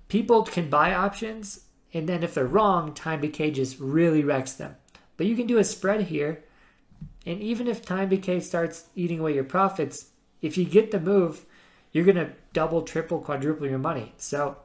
people 0.08 0.42
can 0.42 0.70
buy 0.70 0.94
options, 0.94 1.66
and 1.92 2.08
then 2.08 2.22
if 2.22 2.34
they're 2.34 2.46
wrong, 2.46 2.94
time 2.94 3.20
decay 3.20 3.50
just 3.50 3.78
really 3.78 4.24
wrecks 4.24 4.52
them. 4.52 4.76
But 5.16 5.26
you 5.26 5.36
can 5.36 5.46
do 5.46 5.58
a 5.58 5.64
spread 5.64 6.02
here, 6.02 6.44
and 7.26 7.40
even 7.40 7.68
if 7.68 7.84
time 7.84 8.08
decay 8.08 8.40
starts 8.40 8.86
eating 8.94 9.20
away 9.20 9.34
your 9.34 9.44
profits, 9.44 10.06
if 10.42 10.58
you 10.58 10.64
get 10.64 10.90
the 10.90 11.00
move, 11.00 11.44
you're 11.92 12.04
going 12.04 12.16
to 12.16 12.32
double, 12.52 12.82
triple, 12.82 13.20
quadruple 13.20 13.68
your 13.68 13.78
money. 13.78 14.12
So 14.18 14.56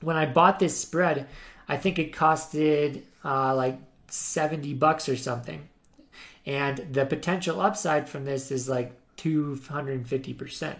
when 0.00 0.16
I 0.16 0.26
bought 0.26 0.58
this 0.58 0.78
spread, 0.78 1.26
I 1.68 1.78
think 1.78 1.98
it 1.98 2.12
costed 2.12 3.02
uh, 3.24 3.54
like 3.54 3.78
70 4.08 4.74
bucks 4.74 5.08
or 5.08 5.16
something. 5.16 5.68
And 6.46 6.86
the 6.92 7.06
potential 7.06 7.60
upside 7.60 8.08
from 8.08 8.24
this 8.24 8.50
is 8.50 8.68
like 8.68 8.92
250%. 9.16 10.76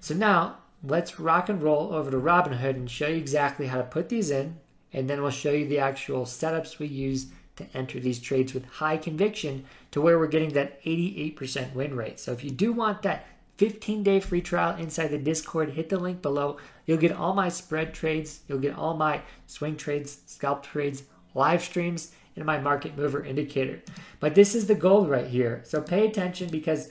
So 0.00 0.14
now 0.14 0.58
let's 0.82 1.20
rock 1.20 1.48
and 1.48 1.62
roll 1.62 1.94
over 1.94 2.10
to 2.10 2.16
Robinhood 2.16 2.76
and 2.76 2.90
show 2.90 3.06
you 3.06 3.16
exactly 3.16 3.68
how 3.68 3.78
to 3.78 3.84
put 3.84 4.08
these 4.08 4.30
in. 4.30 4.58
And 4.92 5.08
then 5.08 5.22
we'll 5.22 5.30
show 5.30 5.52
you 5.52 5.66
the 5.66 5.78
actual 5.78 6.24
setups 6.24 6.78
we 6.78 6.86
use 6.86 7.26
to 7.56 7.66
enter 7.74 8.00
these 8.00 8.20
trades 8.20 8.54
with 8.54 8.64
high 8.66 8.96
conviction 8.96 9.64
to 9.90 10.00
where 10.00 10.18
we're 10.18 10.26
getting 10.26 10.52
that 10.54 10.82
88% 10.84 11.74
win 11.74 11.94
rate. 11.94 12.18
So 12.18 12.32
if 12.32 12.44
you 12.44 12.50
do 12.50 12.72
want 12.72 13.02
that 13.02 13.26
15 13.58 14.02
day 14.02 14.20
free 14.20 14.40
trial 14.40 14.76
inside 14.76 15.08
the 15.08 15.18
Discord, 15.18 15.70
hit 15.70 15.88
the 15.88 15.98
link 15.98 16.22
below. 16.22 16.56
You'll 16.86 16.98
get 16.98 17.12
all 17.12 17.34
my 17.34 17.48
spread 17.48 17.94
trades, 17.94 18.40
you'll 18.48 18.58
get 18.58 18.76
all 18.76 18.94
my 18.94 19.22
swing 19.46 19.76
trades, 19.76 20.20
scalp 20.26 20.64
trades, 20.64 21.04
live 21.34 21.62
streams, 21.62 22.12
in 22.36 22.44
my 22.44 22.58
market 22.58 22.96
mover 22.96 23.24
indicator. 23.24 23.82
But 24.20 24.34
this 24.34 24.54
is 24.54 24.66
the 24.66 24.74
gold 24.74 25.08
right 25.08 25.26
here. 25.26 25.62
So 25.64 25.80
pay 25.80 26.06
attention 26.06 26.48
because 26.48 26.90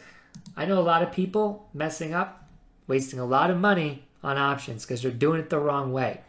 I 0.55 0.65
know 0.65 0.79
a 0.79 0.81
lot 0.81 1.03
of 1.03 1.11
people 1.11 1.67
messing 1.73 2.13
up, 2.13 2.47
wasting 2.87 3.19
a 3.19 3.25
lot 3.25 3.49
of 3.49 3.59
money 3.59 4.05
on 4.23 4.37
options 4.37 4.85
because 4.85 5.01
they're 5.01 5.11
doing 5.11 5.39
it 5.39 5.49
the 5.49 5.59
wrong 5.59 5.91
way. 5.91 6.21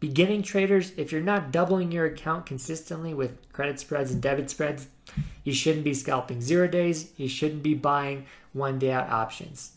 beginning 0.00 0.42
traders, 0.42 0.92
if 0.96 1.10
you're 1.10 1.20
not 1.20 1.50
doubling 1.50 1.90
your 1.90 2.06
account 2.06 2.46
consistently 2.46 3.14
with 3.14 3.36
credit 3.52 3.80
spreads 3.80 4.10
and 4.12 4.22
debit 4.22 4.50
spreads, 4.50 4.88
you 5.44 5.52
shouldn't 5.52 5.84
be 5.84 5.94
scalping 5.94 6.40
zero 6.40 6.68
days. 6.68 7.12
You 7.16 7.28
shouldn't 7.28 7.62
be 7.62 7.74
buying 7.74 8.26
one 8.52 8.78
day 8.78 8.92
out 8.92 9.10
options 9.10 9.72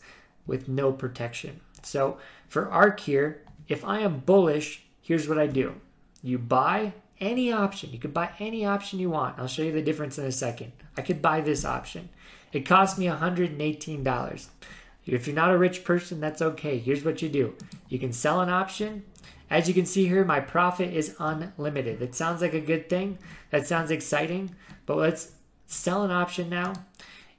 with 0.46 0.68
no 0.68 0.92
protection. 0.92 1.60
So 1.82 2.18
for 2.48 2.70
ARK 2.70 3.00
here, 3.00 3.42
if 3.68 3.84
I 3.84 4.00
am 4.00 4.20
bullish, 4.20 4.84
here's 5.00 5.28
what 5.28 5.38
I 5.38 5.46
do. 5.46 5.74
You 6.22 6.38
buy 6.38 6.92
any 7.22 7.52
option. 7.52 7.92
You 7.92 7.98
could 7.98 8.12
buy 8.12 8.30
any 8.38 8.66
option 8.66 8.98
you 8.98 9.08
want. 9.08 9.38
I'll 9.38 9.46
show 9.46 9.62
you 9.62 9.72
the 9.72 9.80
difference 9.80 10.18
in 10.18 10.26
a 10.26 10.32
second. 10.32 10.72
I 10.98 11.02
could 11.02 11.22
buy 11.22 11.40
this 11.40 11.64
option. 11.64 12.10
It 12.52 12.66
cost 12.66 12.98
me 12.98 13.06
$118. 13.06 14.46
If 15.06 15.26
you're 15.26 15.36
not 15.36 15.52
a 15.52 15.58
rich 15.58 15.84
person, 15.84 16.20
that's 16.20 16.42
okay. 16.42 16.78
Here's 16.78 17.04
what 17.04 17.22
you 17.22 17.28
do. 17.28 17.54
You 17.88 17.98
can 17.98 18.12
sell 18.12 18.40
an 18.40 18.50
option. 18.50 19.04
As 19.48 19.68
you 19.68 19.74
can 19.74 19.86
see 19.86 20.06
here, 20.06 20.24
my 20.24 20.40
profit 20.40 20.92
is 20.92 21.16
unlimited. 21.18 22.00
That 22.00 22.14
sounds 22.14 22.42
like 22.42 22.54
a 22.54 22.60
good 22.60 22.88
thing. 22.88 23.18
That 23.50 23.66
sounds 23.66 23.90
exciting. 23.90 24.54
But 24.84 24.98
let's 24.98 25.32
sell 25.66 26.02
an 26.02 26.10
option 26.10 26.48
now. 26.50 26.72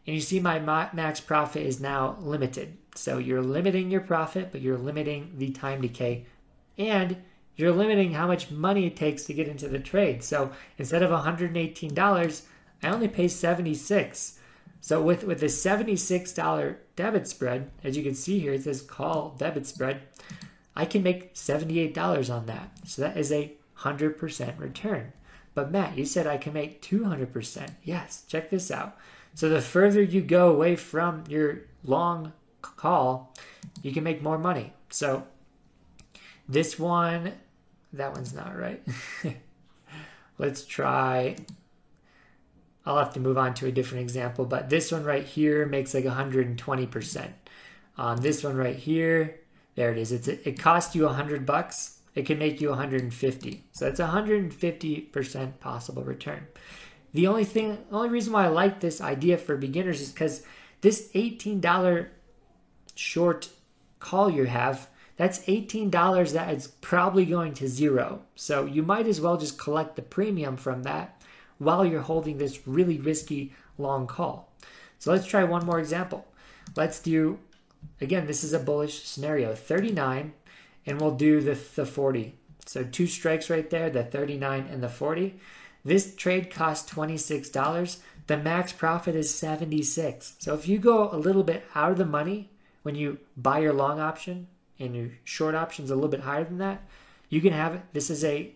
And 0.06 0.16
you 0.16 0.22
see 0.22 0.40
my 0.40 0.60
max 0.60 1.20
profit 1.20 1.66
is 1.66 1.80
now 1.80 2.18
limited. 2.20 2.78
So 2.96 3.18
you're 3.18 3.42
limiting 3.42 3.90
your 3.90 4.02
profit, 4.02 4.52
but 4.52 4.62
you're 4.62 4.78
limiting 4.78 5.34
the 5.38 5.52
time 5.52 5.82
decay. 5.82 6.26
And 6.78 7.18
you're 7.56 7.72
limiting 7.72 8.14
how 8.14 8.28
much 8.28 8.52
money 8.52 8.86
it 8.86 8.96
takes 8.96 9.24
to 9.26 9.34
get 9.34 9.48
into 9.48 9.68
the 9.68 9.80
trade. 9.80 10.24
So 10.24 10.52
instead 10.78 11.04
of 11.04 11.12
$118, 11.12 12.42
I 12.82 12.88
only 12.88 13.08
pay 13.08 13.28
76. 13.28 14.40
So 14.82 15.02
with, 15.02 15.24
with 15.24 15.40
the 15.40 15.46
$76 15.46 16.76
debit 16.96 17.28
spread, 17.28 17.72
as 17.84 17.96
you 17.96 18.04
can 18.04 18.16
see 18.16 18.40
here, 18.40 18.54
it 18.54 18.64
says 18.64 18.82
call 18.82 19.36
debit 19.38 19.66
spread, 19.66 20.02
I 20.76 20.86
can 20.86 21.04
make 21.04 21.36
$78 21.36 22.34
on 22.34 22.48
that. 22.48 22.72
So 22.86 23.04
that 23.04 23.18
is 23.18 23.32
a 23.32 23.54
100% 23.80 24.60
return. 24.60 25.14
But 25.54 25.72
Matt, 25.72 25.98
you 25.98 26.06
said 26.06 26.26
I 26.26 26.38
can 26.38 26.54
make 26.54 26.82
200%. 26.82 27.70
Yes, 27.84 28.24
check 28.28 28.50
this 28.50 28.72
out. 28.72 28.98
So 29.36 29.50
the 29.50 29.62
further 29.62 30.02
you 30.02 30.22
go 30.22 30.50
away 30.50 30.76
from 30.76 31.24
your 31.28 31.62
long 31.84 32.34
call, 32.62 33.34
you 33.82 33.92
can 33.92 34.04
make 34.04 34.22
more 34.22 34.38
money. 34.38 34.74
So 34.90 35.26
this 36.48 36.78
one, 36.78 37.34
that 37.94 38.14
one's 38.14 38.34
not 38.34 38.58
right. 38.58 38.82
Let's 40.38 40.66
try, 40.66 41.36
I'll 42.86 42.98
have 42.98 43.14
to 43.14 43.20
move 43.20 43.38
on 43.38 43.54
to 43.56 43.68
a 43.68 43.72
different 43.72 44.02
example, 44.02 44.46
but 44.46 44.70
this 44.70 44.92
one 44.92 45.04
right 45.04 45.26
here 45.26 45.66
makes 45.66 45.94
like 45.94 46.06
120%. 46.06 47.28
Um, 47.98 48.18
this 48.18 48.44
one 48.44 48.56
right 48.56 48.76
here, 48.76 49.40
there 49.76 49.92
it 49.92 49.98
is. 49.98 50.12
It's, 50.12 50.28
it 50.28 50.60
cost 50.60 50.96
you 50.96 51.06
100 51.06 51.46
bucks. 51.46 52.00
It 52.16 52.26
can 52.26 52.40
make 52.40 52.62
you 52.62 52.70
150. 52.70 53.64
So 53.72 53.86
that's 53.86 54.00
150% 54.00 55.60
possible 55.60 56.04
return. 56.04 56.48
The 57.14 57.28
only 57.28 57.46
thing, 57.46 57.78
only 57.92 58.10
reason 58.10 58.34
why 58.34 58.46
I 58.46 58.50
like 58.50 58.80
this 58.80 59.02
idea 59.02 59.38
for 59.38 59.56
beginners 59.56 60.02
is 60.02 60.12
because 60.12 60.44
this 60.82 61.10
$18 61.14 62.08
short 62.96 63.50
call 64.00 64.30
you 64.30 64.46
have, 64.46 64.88
that's 65.16 65.40
$18 65.46 66.34
that 66.34 66.54
is 66.54 66.68
probably 66.68 67.26
going 67.26 67.54
to 67.56 67.68
zero. 67.68 68.22
So 68.36 68.66
you 68.66 68.82
might 68.84 69.08
as 69.08 69.22
well 69.22 69.38
just 69.38 69.60
collect 69.60 69.96
the 69.96 70.02
premium 70.02 70.58
from 70.58 70.84
that 70.84 71.22
while 71.60 71.86
you're 71.86 72.02
holding 72.02 72.38
this 72.38 72.68
really 72.68 72.98
risky 72.98 73.54
long 73.78 74.08
call. 74.08 74.52
So 75.00 75.12
let's 75.12 75.28
try 75.28 75.44
one 75.44 75.66
more 75.66 75.80
example. 75.80 76.26
Let's 76.76 77.00
do, 77.00 77.40
again, 78.02 78.26
this 78.26 78.44
is 78.44 78.54
a 78.54 78.60
bullish 78.60 79.04
scenario, 79.04 79.54
39, 79.54 80.34
and 80.86 81.00
we'll 81.00 81.16
do 81.16 81.42
the, 81.42 81.58
the 81.76 81.86
40. 81.86 82.34
So 82.66 82.84
two 82.84 83.08
strikes 83.08 83.50
right 83.50 83.70
there, 83.70 83.90
the 83.90 84.04
39 84.04 84.68
and 84.72 84.82
the 84.82 84.90
40. 84.90 85.36
This 85.86 86.16
trade 86.16 86.50
cost 86.50 86.90
$26. 86.90 87.98
The 88.28 88.38
max 88.38 88.72
profit 88.72 89.16
is 89.16 89.34
76. 89.34 90.36
So 90.40 90.54
if 90.54 90.68
you 90.68 90.80
go 90.80 91.10
a 91.12 91.18
little 91.18 91.44
bit 91.44 91.66
out 91.76 91.92
of 91.92 91.98
the 91.98 92.06
money 92.06 92.50
when 92.84 92.96
you 92.96 93.20
buy 93.36 93.60
your 93.60 93.74
long 93.74 94.00
option 94.00 94.48
and 94.80 94.96
your 94.96 95.10
short 95.24 95.56
option's 95.56 95.92
a 95.92 95.96
little 95.96 96.10
bit 96.10 96.22
higher 96.22 96.44
than 96.44 96.58
that, 96.60 96.84
you 97.30 97.42
can 97.42 97.54
have. 97.54 97.82
This 97.94 98.10
is 98.10 98.24
a 98.24 98.54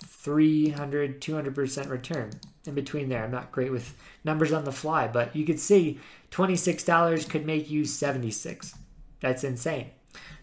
300, 0.00 1.20
200% 1.20 1.88
return 1.88 2.30
in 2.66 2.74
between 2.74 3.08
there. 3.08 3.24
I'm 3.24 3.30
not 3.30 3.52
great 3.52 3.72
with 3.72 3.94
numbers 4.24 4.52
on 4.52 4.64
the 4.64 4.72
fly, 4.72 5.08
but 5.08 5.34
you 5.34 5.44
could 5.44 5.60
see 5.60 5.98
$26 6.30 7.28
could 7.28 7.46
make 7.46 7.70
you 7.70 7.84
76. 7.84 8.74
That's 9.20 9.44
insane. 9.44 9.90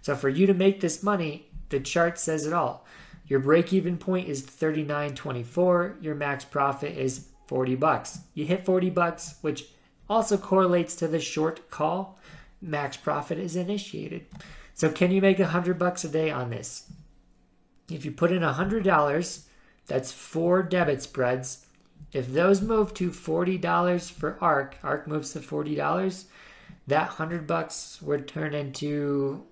So 0.01 0.15
for 0.15 0.29
you 0.29 0.45
to 0.47 0.53
make 0.53 0.81
this 0.81 1.03
money, 1.03 1.49
the 1.69 1.79
chart 1.79 2.19
says 2.19 2.45
it 2.45 2.53
all. 2.53 2.85
Your 3.27 3.39
break 3.39 3.73
even 3.73 3.97
point 3.97 4.29
is 4.29 4.43
39.24, 4.43 6.03
your 6.03 6.15
max 6.15 6.45
profit 6.45 6.97
is 6.97 7.27
40 7.47 7.75
bucks. 7.75 8.19
You 8.33 8.45
hit 8.45 8.65
40 8.65 8.89
bucks, 8.91 9.35
which 9.41 9.69
also 10.07 10.37
correlates 10.37 10.95
to 10.95 11.07
the 11.07 11.19
short 11.19 11.71
call, 11.71 12.19
max 12.61 12.97
profit 12.97 13.39
is 13.39 13.55
initiated. 13.55 14.25
So 14.75 14.91
can 14.91 15.09
you 15.09 15.21
make 15.21 15.39
a 15.39 15.43
100 15.43 15.79
bucks 15.79 16.03
a 16.03 16.09
day 16.09 16.29
on 16.29 16.49
this? 16.49 16.91
If 17.89 18.03
you 18.03 18.11
put 18.11 18.31
in 18.31 18.43
a 18.43 18.53
$100, 18.53 19.43
that's 19.87 20.11
four 20.11 20.61
debit 20.61 21.01
spreads. 21.01 21.65
If 22.11 22.27
those 22.27 22.61
move 22.61 22.93
to 22.95 23.09
$40 23.09 24.11
for 24.11 24.37
ARK, 24.41 24.75
ARK 24.83 25.07
moves 25.07 25.31
to 25.31 25.39
$40, 25.39 26.25
that 26.87 27.07
100 27.07 27.47
bucks 27.47 28.01
would 28.01 28.27
turn 28.27 28.53
into 28.53 29.45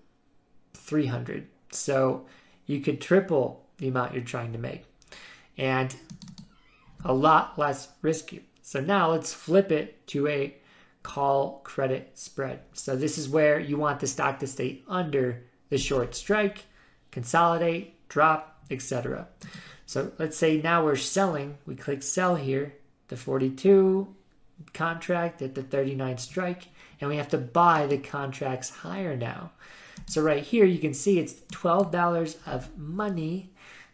300. 0.74 1.48
So 1.72 2.26
you 2.66 2.82
could 2.82 3.00
triple 3.00 3.66
the 3.78 3.88
amount 3.88 4.14
you're 4.14 4.24
trying 4.24 4.52
to 4.52 4.60
make 4.60 4.86
and 5.58 5.96
a 7.06 7.14
lot 7.14 7.58
less 7.58 7.88
risky. 8.02 8.44
So 8.62 8.82
now 8.82 9.12
let's 9.12 9.34
flip 9.34 9.72
it 9.72 10.06
to 10.08 10.28
a 10.28 10.56
call 11.04 11.62
credit 11.64 12.18
spread. 12.18 12.62
So 12.74 12.96
this 12.96 13.18
is 13.18 13.30
where 13.30 13.60
you 13.60 13.78
want 13.78 14.00
the 14.00 14.08
stock 14.08 14.40
to 14.40 14.48
stay 14.48 14.82
under 14.88 15.44
the 15.70 15.78
short 15.78 16.16
strike, 16.16 16.66
consolidate, 17.12 18.08
drop, 18.10 18.64
etc. 18.72 19.28
So 19.86 20.12
let's 20.18 20.38
say 20.38 20.62
now 20.62 20.84
we're 20.84 20.96
selling, 20.96 21.58
we 21.66 21.76
click 21.76 22.02
sell 22.02 22.36
here, 22.36 22.74
the 23.10 23.18
42 23.18 24.08
contract 24.74 25.42
at 25.42 25.56
the 25.56 25.64
39 25.64 26.18
strike, 26.18 26.68
and 27.02 27.10
we 27.10 27.18
have 27.18 27.30
to 27.30 27.38
buy 27.38 27.86
the 27.86 27.98
contracts 27.98 28.70
higher 28.70 29.16
now. 29.16 29.52
So 30.06 30.22
right 30.22 30.44
here, 30.44 30.66
you 30.66 30.80
can 30.80 30.94
see 30.94 31.20
it's 31.20 31.34
$12 31.52 32.38
of 32.46 32.78
money. 32.78 33.52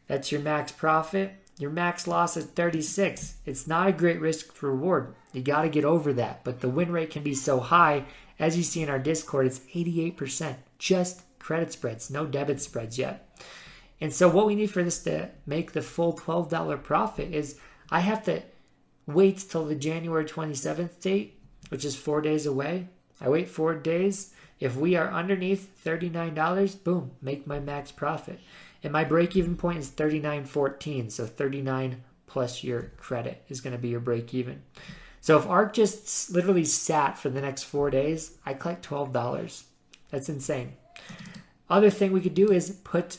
That's 0.08 0.32
your 0.32 0.42
max 0.42 0.72
profit. 0.72 1.34
Your 1.60 1.72
max 1.72 2.08
loss 2.08 2.38
is 2.38 2.46
36. 2.46 3.36
It's 3.46 3.68
not 3.68 3.90
a 3.90 3.92
great 3.92 4.22
risk 4.22 4.64
reward. 4.64 5.14
You 5.34 5.42
got 5.42 5.64
to 5.64 5.70
get 5.70 5.84
over 5.84 6.14
that. 6.14 6.46
But 6.46 6.62
the 6.62 6.70
win 6.70 6.90
rate 6.90 7.12
can 7.12 7.22
be 7.22 7.36
so 7.36 7.60
high. 7.60 8.06
As 8.40 8.56
you 8.56 8.64
see 8.64 8.82
in 8.82 8.90
our 8.90 8.98
Discord, 8.98 9.46
it's 9.46 9.60
88%. 9.60 10.56
Just 10.78 11.24
credit 11.38 11.74
spreads, 11.74 12.10
no 12.10 12.26
debit 12.26 12.62
spreads 12.62 12.98
yet. 12.98 13.38
And 14.00 14.14
so 14.14 14.30
what 14.30 14.48
we 14.48 14.56
need 14.56 14.72
for 14.72 14.84
this 14.84 15.04
to 15.04 15.32
make 15.46 15.74
the 15.74 15.82
full 15.82 16.14
$12 16.14 16.82
profit 16.82 17.34
is 17.34 17.60
I 17.92 18.00
have 18.00 18.24
to 18.24 18.42
wait 19.06 19.46
till 19.50 19.66
the 19.66 19.76
January 19.76 20.24
27th 20.24 21.02
date, 21.02 21.42
which 21.68 21.84
is 21.84 21.98
four 21.98 22.22
days 22.22 22.46
away. 22.46 22.88
I 23.20 23.28
wait 23.28 23.50
four 23.50 23.76
days. 23.76 24.34
If 24.62 24.78
we 24.78 24.96
are 24.96 25.12
underneath 25.12 25.70
$39, 25.84 26.84
boom, 26.86 27.12
make 27.22 27.46
my 27.46 27.60
max 27.60 27.92
profit. 27.92 28.40
And 28.84 28.94
my 28.94 29.04
break 29.04 29.36
even 29.36 29.58
point 29.58 29.80
is 29.80 29.90
39.14, 29.90 31.12
so 31.12 31.26
39 31.26 32.04
plus 32.28 32.64
your 32.64 32.92
credit 32.98 33.44
is 33.50 33.62
going 33.62 33.74
to 33.74 33.82
be 33.82 33.90
your 33.90 34.00
break 34.00 34.34
even. 34.34 34.62
So 35.22 35.38
if 35.38 35.48
ARK 35.48 35.74
just 35.74 36.32
literally 36.32 36.64
sat 36.64 37.18
for 37.18 37.30
the 37.30 37.42
next 37.42 37.64
four 37.64 37.90
days, 37.90 38.38
I 38.46 38.54
collect 38.54 38.88
$12. 38.88 39.64
That's 40.12 40.30
insane. 40.30 40.74
Other 41.70 41.90
thing 41.90 42.12
we 42.12 42.22
could 42.22 42.34
do 42.34 42.52
is 42.52 42.72
put 42.84 43.18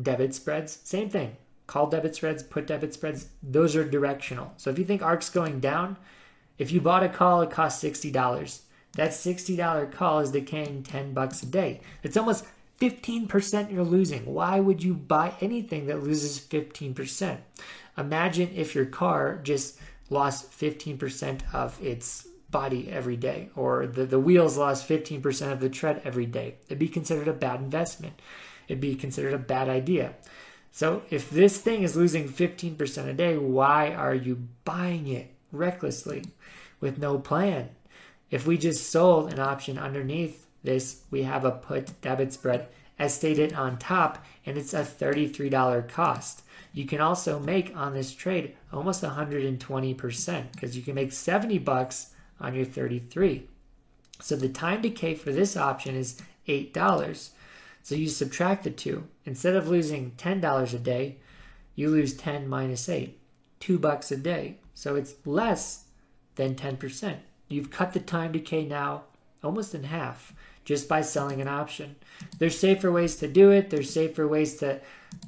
debit 0.00 0.34
spreads. 0.34 0.80
Same 0.84 1.08
thing. 1.08 1.36
Call 1.66 1.88
debit 1.88 2.14
spreads, 2.14 2.42
put 2.42 2.66
debit 2.66 2.94
spreads. 2.94 3.28
Those 3.42 3.74
are 3.74 3.88
directional. 3.88 4.52
So 4.56 4.70
if 4.70 4.78
you 4.78 4.84
think 4.84 5.02
ARK's 5.02 5.30
going 5.30 5.60
down, 5.60 5.96
if 6.58 6.70
you 6.72 6.80
bought 6.80 7.02
a 7.02 7.08
call, 7.08 7.42
it 7.42 7.50
costs 7.50 7.82
$60. 7.82 8.60
That 8.92 9.10
$60 9.10 9.92
call 9.92 10.20
is 10.20 10.30
decaying 10.30 10.84
10 10.84 11.12
bucks 11.12 11.42
a 11.42 11.46
day. 11.46 11.80
It's 12.02 12.16
almost 12.16 12.46
15% 12.80 13.72
you're 13.72 13.84
losing. 13.84 14.26
Why 14.26 14.60
would 14.60 14.82
you 14.82 14.94
buy 14.94 15.34
anything 15.40 15.86
that 15.86 16.02
loses 16.02 16.38
15%? 16.38 17.38
Imagine 17.96 18.50
if 18.54 18.74
your 18.74 18.84
car 18.84 19.40
just 19.42 19.78
lost 20.10 20.50
15% 20.52 21.54
of 21.54 21.82
its 21.82 22.28
body 22.50 22.88
every 22.90 23.16
day, 23.16 23.48
or 23.56 23.86
the, 23.86 24.04
the 24.04 24.20
wheels 24.20 24.56
lost 24.56 24.88
15% 24.88 25.52
of 25.52 25.60
the 25.60 25.68
tread 25.68 26.00
every 26.04 26.26
day. 26.26 26.56
It'd 26.66 26.78
be 26.78 26.88
considered 26.88 27.28
a 27.28 27.32
bad 27.32 27.60
investment. 27.60 28.20
It'd 28.68 28.80
be 28.80 28.94
considered 28.94 29.34
a 29.34 29.38
bad 29.38 29.68
idea. 29.68 30.14
So 30.70 31.02
if 31.10 31.30
this 31.30 31.58
thing 31.58 31.82
is 31.82 31.96
losing 31.96 32.28
15% 32.28 33.08
a 33.08 33.14
day, 33.14 33.38
why 33.38 33.94
are 33.94 34.14
you 34.14 34.46
buying 34.64 35.06
it 35.06 35.32
recklessly 35.50 36.24
with 36.80 36.98
no 36.98 37.18
plan? 37.18 37.70
If 38.30 38.46
we 38.46 38.58
just 38.58 38.90
sold 38.90 39.32
an 39.32 39.38
option 39.38 39.78
underneath 39.78 40.45
this, 40.66 41.02
we 41.10 41.22
have 41.22 41.46
a 41.46 41.50
put 41.50 41.98
debit 42.02 42.34
spread 42.34 42.68
as 42.98 43.14
stated 43.14 43.52
on 43.54 43.78
top, 43.78 44.24
and 44.44 44.56
it's 44.56 44.74
a 44.74 44.82
$33 44.82 45.88
cost. 45.88 46.42
You 46.72 46.84
can 46.84 47.00
also 47.00 47.38
make 47.38 47.74
on 47.74 47.94
this 47.94 48.12
trade 48.12 48.54
almost 48.72 49.02
120% 49.02 50.52
because 50.52 50.76
you 50.76 50.82
can 50.82 50.94
make 50.94 51.12
70 51.12 51.58
bucks 51.58 52.10
on 52.38 52.54
your 52.54 52.66
33. 52.66 53.48
So 54.20 54.36
the 54.36 54.48
time 54.48 54.82
decay 54.82 55.14
for 55.14 55.32
this 55.32 55.56
option 55.56 55.94
is 55.94 56.20
$8. 56.46 57.30
So 57.82 57.94
you 57.94 58.08
subtract 58.08 58.64
the 58.64 58.70
two. 58.70 59.06
Instead 59.24 59.54
of 59.56 59.68
losing 59.68 60.12
$10 60.12 60.74
a 60.74 60.78
day, 60.78 61.16
you 61.74 61.88
lose 61.90 62.14
10 62.14 62.48
minus 62.48 62.88
8, 62.88 63.18
2 63.60 63.78
bucks 63.78 64.10
a 64.10 64.16
day. 64.16 64.56
So 64.74 64.96
it's 64.96 65.14
less 65.24 65.84
than 66.34 66.54
10%. 66.54 67.16
You've 67.48 67.70
cut 67.70 67.92
the 67.92 68.00
time 68.00 68.32
decay 68.32 68.64
now 68.64 69.04
almost 69.42 69.74
in 69.74 69.84
half 69.84 70.34
just 70.66 70.88
by 70.88 71.00
selling 71.00 71.40
an 71.40 71.48
option. 71.48 71.96
There's 72.38 72.58
safer 72.58 72.92
ways 72.92 73.16
to 73.16 73.28
do 73.28 73.50
it. 73.50 73.70
There's 73.70 73.88
safer 73.88 74.28
ways 74.28 74.56
to 74.56 74.80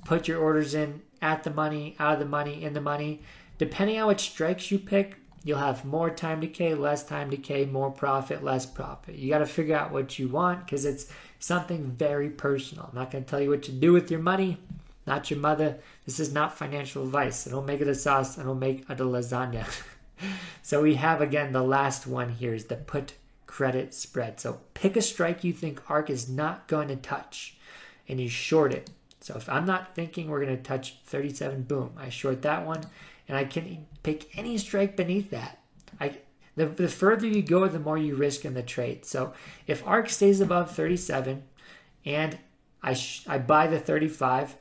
put 0.05 0.29
your 0.29 0.41
orders 0.41 0.75
in 0.75 1.01
at 1.23 1.45
the 1.45 1.51
money, 1.51 1.97
out 1.99 2.15
of 2.15 2.19
the 2.19 2.27
money, 2.27 2.63
in 2.63 2.75
the 2.75 2.81
money. 2.81 3.23
Depending 3.57 3.99
on 3.99 4.09
which 4.09 4.31
strikes 4.31 4.71
you 4.71 4.79
pick, 4.79 5.17
you'll 5.45 5.59
have 5.59 5.85
more 5.85 6.11
time 6.11 6.41
decay, 6.41 6.75
less 6.75 7.05
time 7.05 7.31
decay, 7.31 7.65
more 7.65 7.91
profit, 7.91 8.43
less 8.45 8.67
profit. 8.67 9.15
You 9.15 9.31
got 9.31 9.39
to 9.39 9.47
figure 9.47 9.77
out 9.77 9.93
what 9.93 10.19
you 10.19 10.29
want 10.29 10.67
because 10.67 10.85
it's 10.85 11.11
something 11.39 11.93
very 11.93 12.31
personal. 12.31 12.89
I'm 12.91 12.99
not 12.99 13.13
going 13.13 13.25
to 13.25 13.31
tell 13.31 13.41
you 13.41 13.51
what 13.51 13.63
to 13.65 13.73
do 13.73 13.93
with 13.93 14.11
your 14.11 14.21
money. 14.21 14.59
Not 15.07 15.31
your 15.31 15.39
mother. 15.39 15.79
This 16.05 16.21
is 16.21 16.33
not 16.33 16.59
financial 16.59 17.05
advice. 17.05 17.47
I 17.47 17.51
don't 17.51 17.65
make 17.65 17.81
it 17.81 17.89
a 17.89 17.95
sauce. 17.95 18.39
I 18.39 18.43
don't 18.43 18.59
make 18.59 18.91
it 18.91 19.01
a 19.01 19.05
lasagna. 19.05 19.65
so 20.63 20.83
we 20.83 20.97
have 20.97 21.21
again 21.21 21.53
the 21.53 21.63
last 21.63 22.07
one 22.09 22.29
here 22.31 22.55
is 22.55 22.65
the 22.65 22.77
put 22.77 23.15
credit 23.49 23.93
spread. 23.95 24.39
So 24.39 24.61
pick 24.75 24.97
a 24.97 25.03
strike 25.03 25.43
you 25.43 25.53
think 25.53 25.91
ARK 25.91 26.11
is 26.11 26.29
not 26.29 26.69
going 26.69 26.87
to 26.89 26.97
touch 26.97 27.57
and 28.07 28.21
you 28.21 28.29
short 28.29 28.73
it. 28.73 28.91
So 29.21 29.35
if 29.37 29.49
I'm 29.49 29.65
not 29.65 29.97
thinking 29.97 30.29
we're 30.29 30.45
going 30.45 30.57
to 30.57 30.63
touch 30.63 30.99
37, 31.07 31.63
boom, 31.63 31.91
I 31.97 32.11
short 32.11 32.43
that 32.43 32.65
one, 32.65 32.85
and 33.27 33.37
I 33.37 33.45
can 33.45 33.87
pick 34.05 34.39
any 34.39 34.57
strike 34.59 34.97
beneath 34.97 35.31
that. 35.31 35.59
I 35.99 36.19
the, 36.55 36.67
the 36.67 36.89
further 36.89 37.27
you 37.27 37.43
go, 37.43 37.69
the 37.69 37.79
more 37.79 37.99
you 37.99 38.17
risk 38.17 38.45
in 38.45 38.55
the 38.55 38.63
trade. 38.63 39.05
So 39.05 39.33
if 39.67 39.87
ARK 39.87 40.09
stays 40.09 40.41
above 40.41 40.75
37, 40.75 41.45
and 42.05 42.39
I 42.83 42.95
sh- 42.95 43.25
I 43.29 43.39
buy 43.39 43.69
the 43.69 43.79
35, 43.79 44.57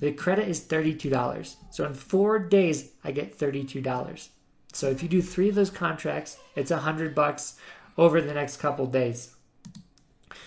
the 0.00 0.12
credit 0.12 0.48
is 0.48 0.60
$32. 0.60 1.56
So 1.70 1.84
in 1.84 1.92
four 1.92 2.38
days, 2.38 2.92
I 3.04 3.12
get 3.12 3.38
$32. 3.38 4.28
So 4.72 4.88
if 4.88 5.02
you 5.02 5.08
do 5.10 5.20
three 5.20 5.50
of 5.50 5.54
those 5.54 5.70
contracts, 5.70 6.38
it's 6.56 6.70
a 6.70 6.78
hundred 6.78 7.14
bucks 7.14 7.58
over 7.96 8.20
the 8.20 8.34
next 8.34 8.58
couple 8.58 8.86
days. 8.86 9.34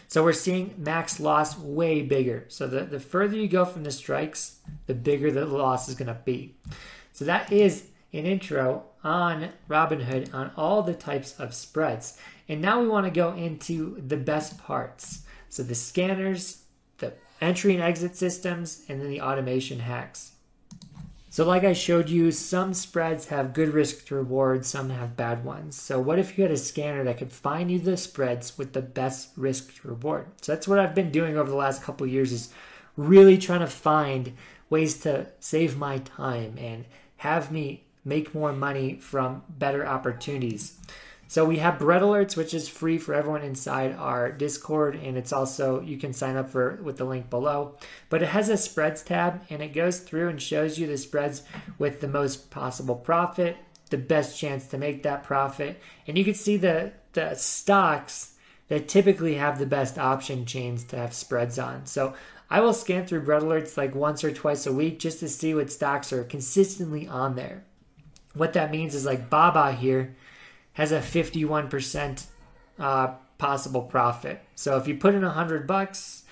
So 0.07 0.23
we're 0.23 0.33
seeing 0.33 0.73
max 0.77 1.19
loss 1.19 1.57
way 1.57 2.01
bigger. 2.01 2.45
So 2.47 2.67
the, 2.67 2.81
the 2.81 2.99
further 2.99 3.35
you 3.35 3.47
go 3.47 3.65
from 3.65 3.83
the 3.83 3.91
strikes, 3.91 4.59
the 4.87 4.93
bigger 4.93 5.31
the 5.31 5.45
loss 5.45 5.89
is 5.89 5.95
going 5.95 6.07
to 6.07 6.19
be. 6.23 6.55
So 7.11 7.25
that 7.25 7.51
is 7.51 7.87
an 8.13 8.25
intro 8.25 8.83
on 9.03 9.49
Robinhood 9.69 10.33
on 10.33 10.51
all 10.55 10.83
the 10.83 10.93
types 10.93 11.39
of 11.39 11.53
spreads. 11.53 12.17
And 12.47 12.61
now 12.61 12.81
we 12.81 12.87
want 12.87 13.05
to 13.05 13.11
go 13.11 13.33
into 13.33 14.01
the 14.07 14.17
best 14.17 14.57
parts. 14.57 15.23
So 15.49 15.63
the 15.63 15.75
scanners, 15.75 16.63
the 16.99 17.13
entry 17.41 17.73
and 17.73 17.83
exit 17.83 18.15
systems, 18.15 18.83
and 18.87 19.01
then 19.01 19.09
the 19.09 19.21
automation 19.21 19.79
hacks. 19.79 20.34
So 21.35 21.45
like 21.45 21.65
I 21.65 21.73
showed 21.73 22.09
you, 22.09 22.31
some 22.31 22.73
spreads 22.73 23.27
have 23.27 23.51
good 23.51 23.73
risk 23.73 24.05
to 24.05 24.15
reward, 24.15 24.65
some 24.65 24.89
have 24.89 25.17
bad 25.17 25.43
ones. 25.43 25.75
So 25.75 25.99
what 25.99 26.17
if 26.17 26.37
you 26.37 26.45
had 26.45 26.51
a 26.53 26.55
scanner 26.55 27.03
that 27.03 27.17
could 27.17 27.29
find 27.29 27.69
you 27.69 27.77
the 27.77 27.97
spreads 27.97 28.57
with 28.57 28.71
the 28.71 28.81
best 28.81 29.31
risk 29.35 29.81
to 29.81 29.89
reward? 29.89 30.27
So 30.39 30.53
that's 30.53 30.65
what 30.65 30.79
I've 30.79 30.95
been 30.95 31.11
doing 31.11 31.35
over 31.35 31.49
the 31.49 31.57
last 31.57 31.83
couple 31.83 32.07
years 32.07 32.31
is 32.31 32.53
really 32.95 33.37
trying 33.37 33.59
to 33.59 33.67
find 33.67 34.31
ways 34.69 34.97
to 34.99 35.27
save 35.41 35.77
my 35.77 35.97
time 35.97 36.55
and 36.57 36.85
have 37.17 37.51
me 37.51 37.83
make 38.05 38.33
more 38.33 38.53
money 38.53 38.95
from 38.95 39.43
better 39.49 39.85
opportunities. 39.85 40.79
So 41.27 41.43
we 41.43 41.57
have 41.57 41.79
Bread 41.79 42.01
Alerts, 42.01 42.37
which 42.37 42.53
is 42.53 42.69
free 42.69 42.97
for 42.97 43.13
everyone 43.13 43.41
inside 43.41 43.93
our 43.93 44.31
Discord, 44.31 44.95
and 44.95 45.17
it's 45.17 45.33
also 45.33 45.81
you 45.81 45.97
can 45.97 46.13
sign 46.13 46.35
up 46.35 46.49
for 46.49 46.79
with 46.83 46.97
the 46.97 47.05
link 47.05 47.29
below. 47.29 47.77
But 48.09 48.21
it 48.21 48.27
has 48.27 48.49
a 48.49 48.57
spreads 48.57 49.01
tab, 49.01 49.41
and 49.49 49.61
it 49.61 49.73
goes 49.73 49.99
through 49.99 50.29
and 50.29 50.41
shows 50.41 50.77
you 50.77 50.85
the 50.87 50.97
spreads 50.97 51.43
with 51.79 51.99
the 51.99 52.07
most 52.07 52.51
possible 52.51 52.95
profit, 52.95 53.57
the 53.89 53.97
best 53.97 54.39
chance 54.39 54.67
to 54.67 54.77
make 54.77 55.03
that 55.03 55.23
profit, 55.23 55.81
and 56.07 56.17
you 56.17 56.23
can 56.23 56.35
see 56.35 56.57
the 56.57 56.93
the 57.13 57.33
stocks 57.35 58.33
that 58.67 58.87
typically 58.87 59.35
have 59.35 59.57
the 59.57 59.65
best 59.65 59.97
option 59.97 60.45
chains 60.45 60.83
to 60.83 60.97
have 60.97 61.13
spreads 61.13 61.57
on. 61.57 61.85
So 61.85 62.13
I 62.49 62.61
will 62.61 62.73
scan 62.73 63.05
through 63.05 63.23
Bread 63.23 63.41
Alerts 63.41 63.77
like 63.77 63.95
once 63.95 64.23
or 64.23 64.31
twice 64.31 64.65
a 64.65 64.73
week 64.73 64.99
just 64.99 65.19
to 65.19 65.29
see 65.29 65.53
what 65.53 65.71
stocks 65.71 66.11
are 66.11 66.23
consistently 66.23 67.07
on 67.07 67.35
there. 67.35 67.63
What 68.33 68.53
that 68.53 68.71
means 68.71 68.93
is 68.93 69.05
like 69.05 69.29
Baba 69.29 69.71
here 69.71 70.15
has 70.75 70.91
a 70.91 70.99
51% 70.99 72.25
uh, 72.79 73.07
possible 73.37 73.81
profit. 73.81 74.41
So 74.55 74.77
if 74.77 74.87
you 74.87 74.95
put 74.95 75.15
in 75.15 75.23
100 75.23 75.67
bucks, 75.67 76.23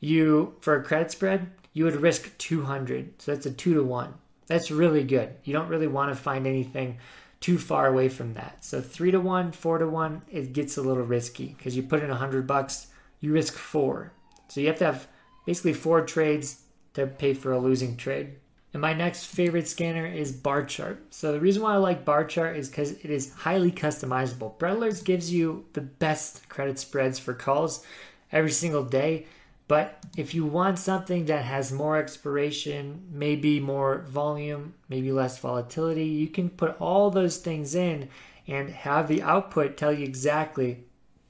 you 0.00 0.54
for 0.60 0.76
a 0.76 0.82
credit 0.82 1.10
spread, 1.10 1.50
you 1.72 1.84
would 1.84 1.96
risk 1.96 2.36
200. 2.38 3.22
So 3.22 3.32
that's 3.32 3.46
a 3.46 3.50
2 3.50 3.74
to 3.74 3.82
1. 3.82 4.14
That's 4.46 4.70
really 4.70 5.04
good. 5.04 5.34
You 5.44 5.52
don't 5.52 5.68
really 5.68 5.86
want 5.86 6.14
to 6.14 6.20
find 6.20 6.46
anything 6.46 6.98
too 7.40 7.58
far 7.58 7.86
away 7.86 8.08
from 8.08 8.34
that. 8.34 8.64
So 8.64 8.80
3 8.80 9.12
to 9.12 9.20
1, 9.20 9.52
4 9.52 9.78
to 9.78 9.88
1, 9.88 10.22
it 10.30 10.52
gets 10.52 10.76
a 10.76 10.82
little 10.82 11.04
risky 11.04 11.54
because 11.56 11.76
you 11.76 11.82
put 11.82 12.02
in 12.02 12.08
100 12.08 12.46
bucks, 12.46 12.88
you 13.20 13.32
risk 13.32 13.54
4. 13.54 14.12
So 14.48 14.60
you 14.60 14.66
have 14.66 14.78
to 14.78 14.86
have 14.86 15.08
basically 15.46 15.72
4 15.72 16.04
trades 16.06 16.62
to 16.94 17.06
pay 17.06 17.34
for 17.34 17.52
a 17.52 17.58
losing 17.58 17.96
trade. 17.96 18.34
And 18.72 18.80
my 18.80 18.94
next 18.94 19.26
favorite 19.26 19.68
scanner 19.68 20.06
is 20.06 20.32
Barchart. 20.32 21.12
So 21.12 21.32
the 21.32 21.40
reason 21.40 21.62
why 21.62 21.74
I 21.74 21.76
like 21.76 22.04
Barchart 22.04 22.56
is 22.56 22.68
because 22.70 22.92
it 22.92 23.10
is 23.10 23.32
highly 23.34 23.70
customizable. 23.70 24.58
Bread 24.58 25.04
gives 25.04 25.32
you 25.32 25.66
the 25.74 25.82
best 25.82 26.48
credit 26.48 26.78
spreads 26.78 27.18
for 27.18 27.34
calls 27.34 27.84
every 28.30 28.50
single 28.50 28.84
day. 28.84 29.26
But 29.68 30.02
if 30.16 30.34
you 30.34 30.44
want 30.44 30.78
something 30.78 31.26
that 31.26 31.44
has 31.44 31.72
more 31.72 31.96
expiration, 31.96 33.08
maybe 33.10 33.60
more 33.60 34.04
volume, 34.08 34.74
maybe 34.88 35.12
less 35.12 35.38
volatility, 35.38 36.06
you 36.06 36.28
can 36.28 36.48
put 36.50 36.80
all 36.80 37.10
those 37.10 37.36
things 37.38 37.74
in 37.74 38.08
and 38.46 38.70
have 38.70 39.08
the 39.08 39.22
output 39.22 39.76
tell 39.76 39.92
you 39.92 40.04
exactly 40.04 40.84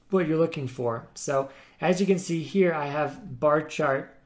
what 0.09 0.27
you're 0.27 0.37
looking 0.37 0.67
for. 0.67 1.07
So 1.13 1.49
as 1.81 1.99
you 1.99 2.07
can 2.07 2.19
see 2.19 2.41
here, 2.41 2.73
I 2.73 2.87
have 2.87 3.39
Barchart 3.39 4.17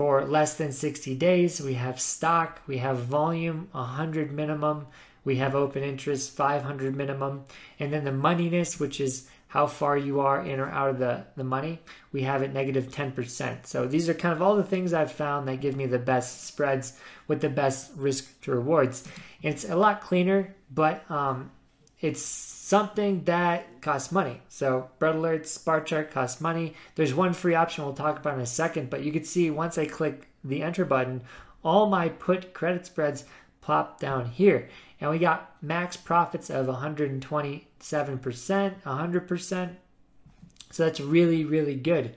for 0.00 0.24
less 0.24 0.54
than 0.54 0.72
60 0.72 1.14
days. 1.16 1.60
We 1.60 1.74
have 1.74 2.00
stock, 2.00 2.62
we 2.66 2.78
have 2.78 3.00
volume, 3.00 3.68
100 3.72 4.32
minimum, 4.32 4.86
we 5.26 5.36
have 5.36 5.54
open 5.54 5.82
interest, 5.82 6.34
500 6.34 6.96
minimum, 6.96 7.44
and 7.78 7.92
then 7.92 8.04
the 8.04 8.10
moneyness, 8.10 8.80
which 8.80 8.98
is 8.98 9.28
how 9.48 9.66
far 9.66 9.98
you 9.98 10.20
are 10.20 10.40
in 10.40 10.58
or 10.58 10.70
out 10.70 10.88
of 10.88 10.98
the, 10.98 11.26
the 11.36 11.44
money, 11.44 11.80
we 12.12 12.22
have 12.22 12.40
it 12.40 12.54
negative 12.54 12.88
10%. 12.88 13.66
So 13.66 13.86
these 13.86 14.08
are 14.08 14.14
kind 14.14 14.32
of 14.32 14.40
all 14.40 14.56
the 14.56 14.64
things 14.64 14.94
I've 14.94 15.12
found 15.12 15.46
that 15.48 15.60
give 15.60 15.76
me 15.76 15.84
the 15.84 15.98
best 15.98 16.46
spreads 16.46 16.98
with 17.28 17.42
the 17.42 17.50
best 17.50 17.90
risk 17.94 18.40
to 18.44 18.52
rewards. 18.52 19.06
It's 19.42 19.68
a 19.68 19.76
lot 19.76 20.00
cleaner, 20.00 20.54
but 20.72 21.04
um, 21.10 21.50
it's 22.00 22.22
something 22.22 23.24
that 23.24 23.80
costs 23.80 24.12
money. 24.12 24.40
So 24.48 24.88
bread 24.98 25.16
alerts, 25.16 25.62
Barchart 25.64 26.10
costs 26.10 26.40
money. 26.40 26.74
There's 26.94 27.14
one 27.14 27.32
free 27.32 27.54
option 27.54 27.84
we'll 27.84 27.94
talk 27.94 28.18
about 28.18 28.34
in 28.34 28.40
a 28.40 28.46
second, 28.46 28.90
but 28.90 29.02
you 29.02 29.12
can 29.12 29.24
see 29.24 29.50
once 29.50 29.76
I 29.76 29.86
click 29.86 30.28
the 30.44 30.62
enter 30.62 30.84
button, 30.84 31.22
all 31.62 31.88
my 31.88 32.08
put 32.08 32.54
credit 32.54 32.86
spreads 32.86 33.24
plop 33.60 34.00
down 34.00 34.26
here. 34.26 34.68
And 35.00 35.10
we 35.10 35.18
got 35.18 35.56
max 35.62 35.96
profits 35.96 36.48
of 36.48 36.66
127%, 36.66 37.62
100%. 37.80 39.70
So 40.70 40.84
that's 40.84 41.00
really, 41.00 41.44
really 41.44 41.74
good. 41.74 42.16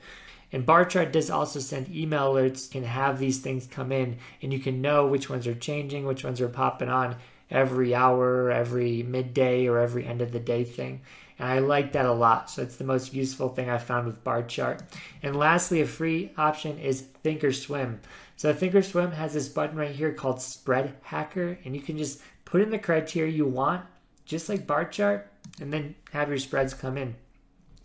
And 0.51 0.65
Barchart 0.65 1.11
does 1.11 1.31
also 1.31 1.59
send 1.59 1.89
email 1.89 2.33
alerts, 2.33 2.69
can 2.69 2.83
have 2.83 3.17
these 3.17 3.39
things 3.39 3.65
come 3.65 3.91
in, 3.91 4.19
and 4.41 4.53
you 4.53 4.59
can 4.59 4.81
know 4.81 5.07
which 5.07 5.29
ones 5.29 5.47
are 5.47 5.55
changing, 5.55 6.05
which 6.05 6.23
ones 6.23 6.39
are 6.39 6.47
popping 6.47 6.89
on 6.89 7.15
every 7.53 7.95
hour, 7.95 8.51
every 8.51 9.03
midday, 9.03 9.67
or 9.67 9.79
every 9.79 10.05
end 10.05 10.21
of 10.21 10.33
the 10.33 10.39
day 10.39 10.65
thing. 10.65 11.01
And 11.39 11.47
I 11.47 11.59
like 11.59 11.93
that 11.93 12.05
a 12.05 12.11
lot. 12.11 12.49
So 12.49 12.61
it's 12.61 12.75
the 12.75 12.83
most 12.83 13.13
useful 13.13 13.49
thing 13.49 13.69
I 13.69 13.77
found 13.77 14.07
with 14.07 14.23
Barchart. 14.23 14.81
And 15.21 15.35
lastly, 15.35 15.81
a 15.81 15.85
free 15.85 16.31
option 16.37 16.77
is 16.79 17.03
Thinkorswim. 17.23 17.99
So 18.35 18.53
Thinkorswim 18.53 19.13
has 19.13 19.33
this 19.33 19.47
button 19.47 19.77
right 19.77 19.95
here 19.95 20.13
called 20.13 20.41
Spread 20.41 20.95
Hacker, 21.03 21.57
and 21.63 21.75
you 21.75 21.81
can 21.81 21.97
just 21.97 22.21
put 22.43 22.61
in 22.61 22.71
the 22.71 22.79
criteria 22.79 23.31
you 23.31 23.45
want, 23.45 23.85
just 24.25 24.49
like 24.49 24.67
Barchart, 24.67 25.31
and 25.61 25.71
then 25.71 25.95
have 26.11 26.29
your 26.29 26.37
spreads 26.39 26.73
come 26.73 26.97
in. 26.97 27.15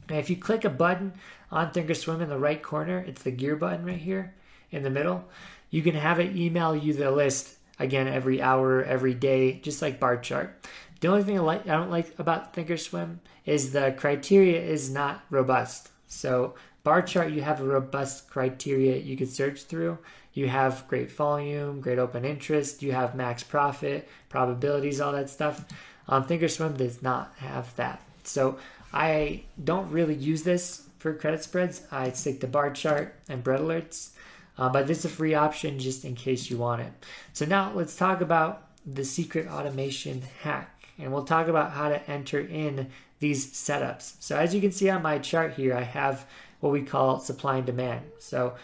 And 0.08 0.18
if 0.18 0.30
you 0.30 0.36
click 0.36 0.64
a 0.64 0.70
button 0.70 1.12
on 1.50 1.70
Thinkorswim 1.70 2.22
in 2.22 2.30
the 2.30 2.38
right 2.38 2.62
corner, 2.62 3.04
it's 3.06 3.22
the 3.22 3.30
gear 3.30 3.56
button 3.56 3.84
right 3.84 3.98
here 3.98 4.34
in 4.70 4.82
the 4.82 4.90
middle, 4.90 5.24
you 5.70 5.82
can 5.82 5.94
have 5.94 6.18
it 6.18 6.36
email 6.36 6.74
you 6.74 6.92
the 6.94 7.10
list 7.10 7.57
again 7.78 8.08
every 8.08 8.42
hour, 8.42 8.82
every 8.82 9.14
day, 9.14 9.60
just 9.60 9.82
like 9.82 10.00
Barchart. 10.00 10.54
The 11.00 11.08
only 11.08 11.22
thing 11.22 11.38
I, 11.38 11.42
like, 11.42 11.66
I 11.66 11.76
don't 11.76 11.90
like 11.90 12.18
about 12.18 12.54
Thinkorswim 12.54 13.18
is 13.46 13.72
the 13.72 13.94
criteria 13.96 14.60
is 14.60 14.90
not 14.90 15.22
robust. 15.30 15.90
So 16.06 16.54
Barchart, 16.82 17.32
you 17.32 17.42
have 17.42 17.60
a 17.60 17.64
robust 17.64 18.30
criteria 18.30 18.96
you 18.96 19.16
could 19.16 19.30
search 19.30 19.62
through. 19.64 19.98
You 20.32 20.48
have 20.48 20.86
great 20.88 21.10
volume, 21.10 21.80
great 21.80 21.98
open 21.98 22.24
interest, 22.24 22.82
you 22.82 22.92
have 22.92 23.14
max 23.14 23.42
profit, 23.42 24.08
probabilities, 24.28 25.00
all 25.00 25.12
that 25.12 25.30
stuff. 25.30 25.64
Um, 26.08 26.24
Thinkorswim 26.24 26.76
does 26.76 27.02
not 27.02 27.34
have 27.38 27.74
that. 27.76 28.02
So 28.24 28.58
I 28.92 29.42
don't 29.62 29.90
really 29.90 30.14
use 30.14 30.42
this 30.42 30.88
for 30.98 31.14
credit 31.14 31.42
spreads. 31.42 31.82
I 31.90 32.10
stick 32.12 32.40
to 32.40 32.46
Barchart 32.46 33.14
and 33.28 33.42
bread 33.42 33.60
alerts, 33.60 34.10
uh, 34.58 34.68
but 34.68 34.86
this 34.86 34.98
is 34.98 35.04
a 35.06 35.08
free 35.08 35.34
option 35.34 35.78
just 35.78 36.04
in 36.04 36.14
case 36.14 36.50
you 36.50 36.58
want 36.58 36.82
it. 36.82 36.92
So 37.32 37.46
now 37.46 37.72
let's 37.74 37.96
talk 37.96 38.20
about 38.20 38.68
the 38.84 39.04
secret 39.04 39.46
automation 39.46 40.22
hack, 40.42 40.84
and 40.98 41.12
we'll 41.12 41.24
talk 41.24 41.48
about 41.48 41.72
how 41.72 41.88
to 41.88 42.10
enter 42.10 42.40
in 42.40 42.90
these 43.20 43.52
setups. 43.52 44.14
So 44.20 44.36
as 44.36 44.54
you 44.54 44.60
can 44.60 44.72
see 44.72 44.90
on 44.90 45.02
my 45.02 45.18
chart 45.18 45.54
here, 45.54 45.74
I 45.74 45.82
have 45.82 46.26
what 46.60 46.72
we 46.72 46.82
call 46.82 47.20
supply 47.20 47.58
and 47.58 47.66
demand. 47.66 48.04
So 48.18 48.54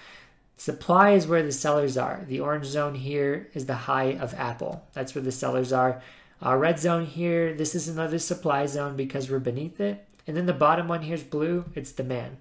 supply 0.56 1.12
is 1.12 1.26
where 1.26 1.42
the 1.42 1.52
sellers 1.52 1.96
are. 1.96 2.24
The 2.26 2.40
orange 2.40 2.66
zone 2.66 2.94
here 2.94 3.48
is 3.54 3.66
the 3.66 3.74
high 3.74 4.16
of 4.16 4.34
Apple. 4.34 4.84
That's 4.92 5.14
where 5.14 5.22
the 5.22 5.32
sellers 5.32 5.72
are. 5.72 6.02
Our 6.42 6.58
red 6.58 6.78
zone 6.78 7.06
here, 7.06 7.54
this 7.54 7.74
is 7.74 7.88
another 7.88 8.18
supply 8.18 8.66
zone 8.66 8.96
because 8.96 9.30
we're 9.30 9.38
beneath 9.38 9.80
it. 9.80 10.06
And 10.26 10.36
then 10.36 10.46
the 10.46 10.52
bottom 10.52 10.88
one 10.88 11.02
here 11.02 11.14
is 11.14 11.22
blue, 11.22 11.64
it's 11.74 11.92
demand. 11.92 12.36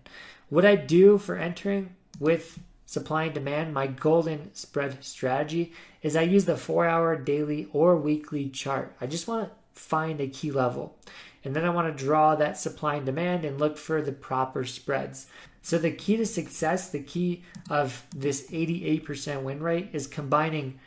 What 0.49 0.65
I 0.65 0.75
do 0.75 1.17
for 1.17 1.35
entering 1.35 1.95
with 2.19 2.59
supply 2.85 3.23
and 3.25 3.33
demand, 3.33 3.73
my 3.73 3.87
golden 3.87 4.53
spread 4.53 5.03
strategy 5.03 5.73
is 6.01 6.15
I 6.15 6.23
use 6.23 6.45
the 6.45 6.57
four 6.57 6.85
hour 6.85 7.15
daily 7.15 7.67
or 7.71 7.95
weekly 7.97 8.49
chart. 8.49 8.95
I 8.99 9.07
just 9.07 9.27
want 9.27 9.49
to 9.49 9.79
find 9.79 10.21
a 10.21 10.27
key 10.27 10.51
level. 10.51 10.97
And 11.43 11.55
then 11.55 11.65
I 11.65 11.69
want 11.69 11.95
to 11.95 12.03
draw 12.03 12.35
that 12.35 12.57
supply 12.57 12.95
and 12.95 13.05
demand 13.05 13.43
and 13.43 13.59
look 13.59 13.77
for 13.77 14.01
the 14.01 14.11
proper 14.11 14.63
spreads. 14.63 15.27
So 15.61 15.77
the 15.77 15.91
key 15.91 16.17
to 16.17 16.25
success, 16.25 16.89
the 16.89 17.01
key 17.01 17.43
of 17.69 18.05
this 18.15 18.49
88% 18.49 19.43
win 19.43 19.61
rate 19.61 19.89
is 19.93 20.07
combining 20.07 20.79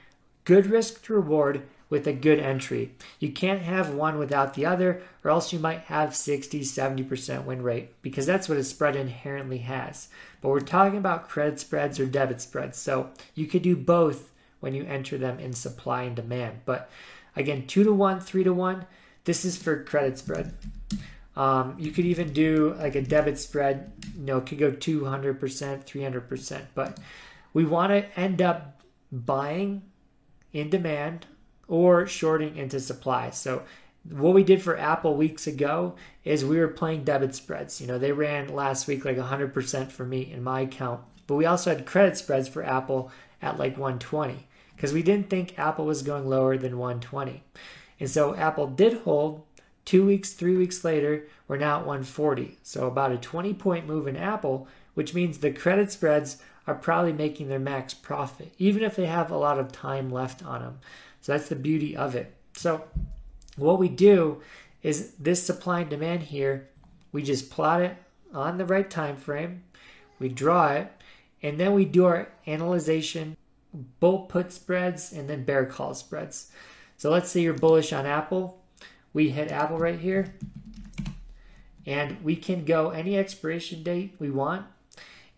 good 0.44 0.66
risk 0.66 1.02
to 1.04 1.14
reward 1.14 1.62
with 1.88 2.06
a 2.06 2.12
good 2.12 2.40
entry. 2.40 2.92
You 3.20 3.30
can't 3.30 3.62
have 3.62 3.94
one 3.94 4.18
without 4.18 4.54
the 4.54 4.66
other, 4.66 5.02
or 5.22 5.30
else 5.30 5.52
you 5.52 5.58
might 5.58 5.82
have 5.82 6.16
60, 6.16 6.60
70% 6.60 7.44
win 7.44 7.62
rate, 7.62 7.90
because 8.02 8.26
that's 8.26 8.48
what 8.48 8.58
a 8.58 8.64
spread 8.64 8.96
inherently 8.96 9.58
has. 9.58 10.08
But 10.46 10.52
we're 10.52 10.60
talking 10.60 10.96
about 10.96 11.28
credit 11.28 11.58
spreads 11.58 11.98
or 11.98 12.06
debit 12.06 12.40
spreads, 12.40 12.78
so 12.78 13.10
you 13.34 13.48
could 13.48 13.62
do 13.62 13.74
both 13.74 14.30
when 14.60 14.74
you 14.74 14.84
enter 14.84 15.18
them 15.18 15.40
in 15.40 15.52
supply 15.52 16.04
and 16.04 16.14
demand. 16.14 16.60
But 16.64 16.88
again, 17.34 17.66
two 17.66 17.82
to 17.82 17.92
one, 17.92 18.20
three 18.20 18.44
to 18.44 18.52
one, 18.52 18.86
this 19.24 19.44
is 19.44 19.56
for 19.56 19.82
credit 19.82 20.18
spread. 20.18 20.54
Um, 21.34 21.74
you 21.80 21.90
could 21.90 22.04
even 22.04 22.32
do 22.32 22.76
like 22.78 22.94
a 22.94 23.02
debit 23.02 23.40
spread, 23.40 23.90
you 24.16 24.22
know, 24.22 24.40
could 24.40 24.58
go 24.58 24.70
200%, 24.70 25.36
300%, 25.36 26.60
but 26.76 27.00
we 27.52 27.64
want 27.64 27.90
to 27.90 28.16
end 28.16 28.40
up 28.40 28.80
buying 29.10 29.82
in 30.52 30.70
demand 30.70 31.26
or 31.66 32.06
shorting 32.06 32.56
into 32.56 32.78
supply. 32.78 33.30
So 33.30 33.64
what 34.10 34.34
we 34.34 34.44
did 34.44 34.62
for 34.62 34.78
Apple 34.78 35.16
weeks 35.16 35.46
ago 35.46 35.94
is 36.24 36.44
we 36.44 36.58
were 36.58 36.68
playing 36.68 37.04
debit 37.04 37.34
spreads. 37.34 37.80
You 37.80 37.86
know, 37.86 37.98
they 37.98 38.12
ran 38.12 38.48
last 38.48 38.86
week 38.86 39.04
like 39.04 39.16
100% 39.16 39.90
for 39.90 40.04
me 40.04 40.30
in 40.32 40.42
my 40.42 40.60
account. 40.60 41.00
But 41.26 41.36
we 41.36 41.46
also 41.46 41.70
had 41.70 41.86
credit 41.86 42.16
spreads 42.16 42.48
for 42.48 42.64
Apple 42.64 43.10
at 43.42 43.58
like 43.58 43.72
120 43.72 44.46
because 44.74 44.92
we 44.92 45.02
didn't 45.02 45.30
think 45.30 45.58
Apple 45.58 45.86
was 45.86 46.02
going 46.02 46.28
lower 46.28 46.56
than 46.56 46.78
120. 46.78 47.42
And 47.98 48.10
so 48.10 48.34
Apple 48.34 48.66
did 48.66 48.98
hold. 49.02 49.42
Two 49.84 50.04
weeks, 50.04 50.32
three 50.32 50.56
weeks 50.56 50.84
later, 50.84 51.26
we're 51.46 51.58
now 51.58 51.78
at 51.78 51.86
140. 51.86 52.58
So 52.62 52.88
about 52.88 53.12
a 53.12 53.16
20 53.16 53.54
point 53.54 53.86
move 53.86 54.08
in 54.08 54.16
Apple, 54.16 54.66
which 54.94 55.14
means 55.14 55.38
the 55.38 55.52
credit 55.52 55.92
spreads 55.92 56.42
are 56.66 56.74
probably 56.74 57.12
making 57.12 57.48
their 57.48 57.60
max 57.60 57.94
profit, 57.94 58.52
even 58.58 58.82
if 58.82 58.96
they 58.96 59.06
have 59.06 59.30
a 59.30 59.36
lot 59.36 59.60
of 59.60 59.70
time 59.70 60.10
left 60.10 60.44
on 60.44 60.60
them. 60.60 60.80
So 61.20 61.32
that's 61.32 61.48
the 61.48 61.54
beauty 61.54 61.96
of 61.96 62.16
it. 62.16 62.34
So 62.54 62.84
what 63.56 63.78
we 63.78 63.88
do 63.88 64.42
is 64.82 65.12
this 65.18 65.42
supply 65.42 65.80
and 65.80 65.90
demand 65.90 66.24
here, 66.24 66.68
we 67.12 67.22
just 67.22 67.50
plot 67.50 67.80
it 67.80 67.96
on 68.32 68.58
the 68.58 68.66
right 68.66 68.88
time 68.88 69.16
frame, 69.16 69.64
we 70.18 70.28
draw 70.28 70.72
it, 70.72 70.92
and 71.42 71.58
then 71.58 71.74
we 71.74 71.84
do 71.84 72.04
our 72.04 72.28
analyzation, 72.46 73.36
bull 74.00 74.20
put 74.20 74.52
spreads, 74.52 75.12
and 75.12 75.28
then 75.28 75.44
bear 75.44 75.66
call 75.66 75.94
spreads. 75.94 76.50
So 76.96 77.10
let's 77.10 77.30
say 77.30 77.40
you're 77.40 77.54
bullish 77.54 77.92
on 77.92 78.06
Apple. 78.06 78.62
We 79.12 79.30
hit 79.30 79.50
Apple 79.50 79.78
right 79.78 79.98
here. 79.98 80.34
And 81.86 82.22
we 82.24 82.36
can 82.36 82.64
go 82.64 82.90
any 82.90 83.16
expiration 83.16 83.82
date 83.82 84.14
we 84.18 84.30
want. 84.30 84.66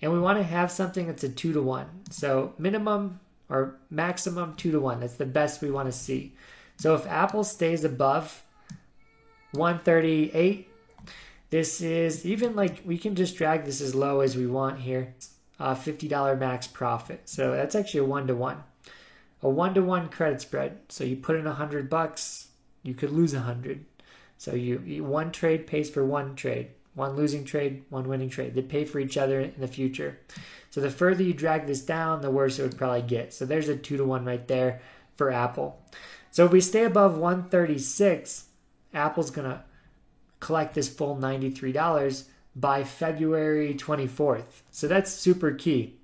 And 0.00 0.12
we 0.12 0.20
want 0.20 0.38
to 0.38 0.44
have 0.44 0.70
something 0.70 1.06
that's 1.06 1.24
a 1.24 1.28
two 1.28 1.52
to 1.52 1.60
one. 1.60 1.88
So 2.10 2.54
minimum 2.58 3.20
or 3.48 3.76
maximum 3.90 4.54
two 4.54 4.72
to 4.72 4.80
one. 4.80 5.00
That's 5.00 5.14
the 5.16 5.26
best 5.26 5.60
we 5.60 5.70
want 5.70 5.86
to 5.86 5.92
see. 5.92 6.34
So 6.78 6.94
if 6.94 7.06
Apple 7.06 7.44
stays 7.44 7.84
above 7.84 8.42
138, 9.52 10.68
this 11.50 11.80
is 11.80 12.24
even 12.24 12.54
like 12.54 12.82
we 12.84 12.98
can 12.98 13.14
just 13.14 13.36
drag 13.36 13.64
this 13.64 13.80
as 13.80 13.94
low 13.94 14.20
as 14.20 14.36
we 14.36 14.46
want 14.46 14.80
here. 14.80 15.14
Uh, 15.58 15.74
$50 15.74 16.38
max 16.38 16.68
profit. 16.68 17.28
So 17.28 17.50
that's 17.50 17.74
actually 17.74 18.00
a 18.00 18.04
one 18.04 18.28
to 18.28 18.34
one. 18.36 18.62
A 19.42 19.48
one 19.48 19.74
to 19.74 19.82
one 19.82 20.08
credit 20.08 20.40
spread. 20.40 20.78
So 20.88 21.02
you 21.02 21.16
put 21.16 21.34
in 21.34 21.48
a 21.48 21.54
hundred 21.54 21.90
bucks, 21.90 22.48
you 22.84 22.94
could 22.94 23.10
lose 23.10 23.34
a 23.34 23.40
hundred. 23.40 23.84
So 24.36 24.54
you, 24.54 24.80
you 24.86 25.02
one 25.02 25.32
trade 25.32 25.66
pays 25.66 25.90
for 25.90 26.04
one 26.04 26.36
trade. 26.36 26.68
One 26.94 27.16
losing 27.16 27.44
trade, 27.44 27.84
one 27.90 28.08
winning 28.08 28.28
trade. 28.28 28.54
They 28.54 28.62
pay 28.62 28.84
for 28.84 29.00
each 29.00 29.16
other 29.16 29.40
in 29.40 29.54
the 29.58 29.68
future. 29.68 30.18
So 30.70 30.80
the 30.80 30.90
further 30.90 31.24
you 31.24 31.32
drag 31.32 31.66
this 31.66 31.80
down, 31.80 32.20
the 32.20 32.30
worse 32.30 32.58
it 32.58 32.62
would 32.62 32.78
probably 32.78 33.02
get. 33.02 33.32
So 33.32 33.44
there's 33.44 33.68
a 33.68 33.76
two 33.76 33.96
to 33.96 34.04
one 34.04 34.24
right 34.24 34.46
there 34.46 34.80
for 35.16 35.30
Apple. 35.30 35.80
So 36.38 36.44
if 36.44 36.52
we 36.52 36.60
stay 36.60 36.84
above 36.84 37.18
136, 37.18 38.44
Apple's 38.94 39.32
gonna 39.32 39.64
collect 40.38 40.72
this 40.72 40.88
full 40.88 41.16
$93 41.16 42.26
by 42.54 42.84
February 42.84 43.74
24th. 43.74 44.62
So 44.70 44.86
that's 44.86 45.10
super 45.10 45.50
key. 45.50 45.96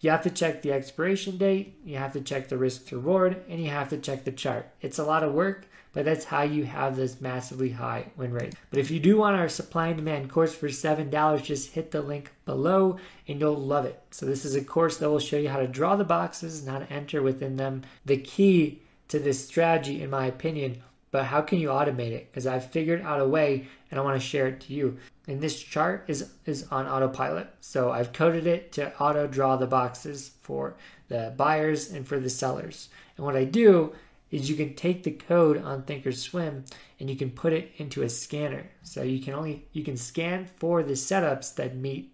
You 0.00 0.08
have 0.08 0.22
to 0.22 0.30
check 0.30 0.62
the 0.62 0.72
expiration 0.72 1.36
date, 1.36 1.78
you 1.84 1.98
have 1.98 2.14
to 2.14 2.22
check 2.22 2.48
the 2.48 2.56
risk 2.56 2.86
to 2.86 2.96
reward, 2.96 3.44
and 3.50 3.62
you 3.62 3.68
have 3.68 3.90
to 3.90 3.98
check 3.98 4.24
the 4.24 4.32
chart. 4.32 4.66
It's 4.80 4.98
a 4.98 5.04
lot 5.04 5.24
of 5.24 5.34
work, 5.34 5.66
but 5.92 6.06
that's 6.06 6.24
how 6.24 6.40
you 6.40 6.64
have 6.64 6.96
this 6.96 7.20
massively 7.20 7.68
high 7.68 8.06
win 8.16 8.32
rate. 8.32 8.54
But 8.70 8.78
if 8.78 8.90
you 8.90 8.98
do 8.98 9.18
want 9.18 9.36
our 9.36 9.50
supply 9.50 9.88
and 9.88 9.98
demand 9.98 10.30
course 10.30 10.54
for 10.54 10.68
$7, 10.68 11.42
just 11.42 11.72
hit 11.72 11.90
the 11.90 12.00
link 12.00 12.30
below 12.46 12.96
and 13.28 13.38
you'll 13.38 13.56
love 13.56 13.84
it. 13.84 14.02
So 14.10 14.24
this 14.24 14.46
is 14.46 14.54
a 14.54 14.64
course 14.64 14.96
that 14.96 15.10
will 15.10 15.18
show 15.18 15.36
you 15.36 15.50
how 15.50 15.60
to 15.60 15.68
draw 15.68 15.96
the 15.96 16.04
boxes 16.04 16.60
and 16.60 16.70
how 16.70 16.78
to 16.78 16.90
enter 16.90 17.20
within 17.20 17.58
them. 17.58 17.82
The 18.06 18.16
key 18.16 18.80
to 19.12 19.18
this 19.18 19.46
strategy, 19.46 20.02
in 20.02 20.10
my 20.10 20.26
opinion, 20.26 20.82
but 21.10 21.24
how 21.24 21.42
can 21.42 21.58
you 21.60 21.68
automate 21.68 22.12
it? 22.12 22.30
Because 22.30 22.46
I've 22.46 22.70
figured 22.70 23.02
out 23.02 23.20
a 23.20 23.28
way 23.28 23.66
and 23.90 24.00
I 24.00 24.02
want 24.02 24.18
to 24.18 24.26
share 24.26 24.48
it 24.48 24.60
to 24.62 24.72
you. 24.72 24.96
And 25.28 25.38
this 25.38 25.62
chart 25.62 26.04
is, 26.08 26.32
is 26.46 26.66
on 26.70 26.86
autopilot. 26.86 27.48
So 27.60 27.92
I've 27.92 28.14
coded 28.14 28.46
it 28.46 28.72
to 28.72 28.98
auto 28.98 29.26
draw 29.26 29.56
the 29.56 29.66
boxes 29.66 30.32
for 30.40 30.76
the 31.08 31.34
buyers 31.36 31.92
and 31.92 32.08
for 32.08 32.18
the 32.18 32.30
sellers. 32.30 32.88
And 33.16 33.26
what 33.26 33.36
I 33.36 33.44
do 33.44 33.92
is 34.30 34.48
you 34.48 34.56
can 34.56 34.74
take 34.74 35.02
the 35.02 35.10
code 35.10 35.62
on 35.62 35.82
thinkorswim 35.82 36.64
and 36.98 37.10
you 37.10 37.16
can 37.16 37.30
put 37.30 37.52
it 37.52 37.70
into 37.76 38.02
a 38.02 38.08
scanner 38.08 38.70
so 38.82 39.02
you 39.02 39.20
can 39.20 39.34
only 39.34 39.66
you 39.72 39.84
can 39.84 39.98
scan 39.98 40.46
for 40.56 40.82
the 40.82 40.94
setups 40.94 41.54
that 41.56 41.76
meet 41.76 42.10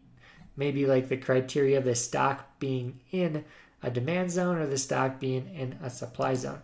maybe 0.57 0.85
like 0.85 1.09
the 1.09 1.17
criteria 1.17 1.79
of 1.79 1.85
the 1.85 1.95
stock 1.95 2.59
being 2.59 2.99
in 3.13 3.45
a 3.83 3.91
demand 3.91 4.31
zone 4.31 4.57
or 4.57 4.67
the 4.67 4.79
stock 4.79 5.21
being 5.21 5.49
in 5.55 5.79
a 5.83 5.91
supply 5.91 6.35
zone 6.35 6.61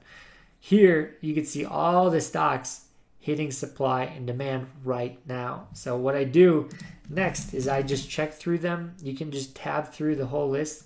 here 0.60 1.16
you 1.20 1.34
can 1.34 1.44
see 1.44 1.64
all 1.64 2.10
the 2.10 2.20
stocks 2.20 2.86
hitting 3.18 3.50
supply 3.50 4.04
and 4.04 4.26
demand 4.26 4.66
right 4.82 5.18
now 5.26 5.66
so 5.72 5.96
what 5.96 6.14
i 6.14 6.24
do 6.24 6.68
next 7.08 7.54
is 7.54 7.68
i 7.68 7.82
just 7.82 8.08
check 8.10 8.32
through 8.32 8.58
them 8.58 8.94
you 9.02 9.14
can 9.14 9.30
just 9.30 9.54
tab 9.54 9.90
through 9.92 10.14
the 10.14 10.26
whole 10.26 10.48
list 10.48 10.84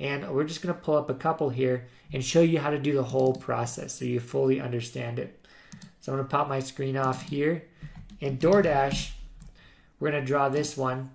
and 0.00 0.28
we're 0.30 0.44
just 0.44 0.62
to 0.74 0.80
pull 0.80 0.96
up 0.96 1.08
a 1.08 1.14
couple 1.14 1.50
here 1.50 1.86
and 2.12 2.24
show 2.24 2.40
you 2.40 2.58
how 2.58 2.70
to 2.70 2.78
do 2.78 2.92
the 2.92 3.02
whole 3.02 3.34
process 3.34 3.94
so 3.94 4.04
you 4.04 4.20
fully 4.20 4.60
understand 4.60 5.18
it. 5.18 5.46
So 6.00 6.12
I'm 6.12 6.18
to 6.18 6.24
pop 6.24 6.48
my 6.48 6.60
screen 6.60 6.96
off 6.96 7.22
here. 7.22 7.64
In 8.20 8.38
DoorDash, 8.38 9.12
we're 10.00 10.10
to 10.10 10.24
draw 10.24 10.48
this 10.48 10.76
one. 10.76 11.10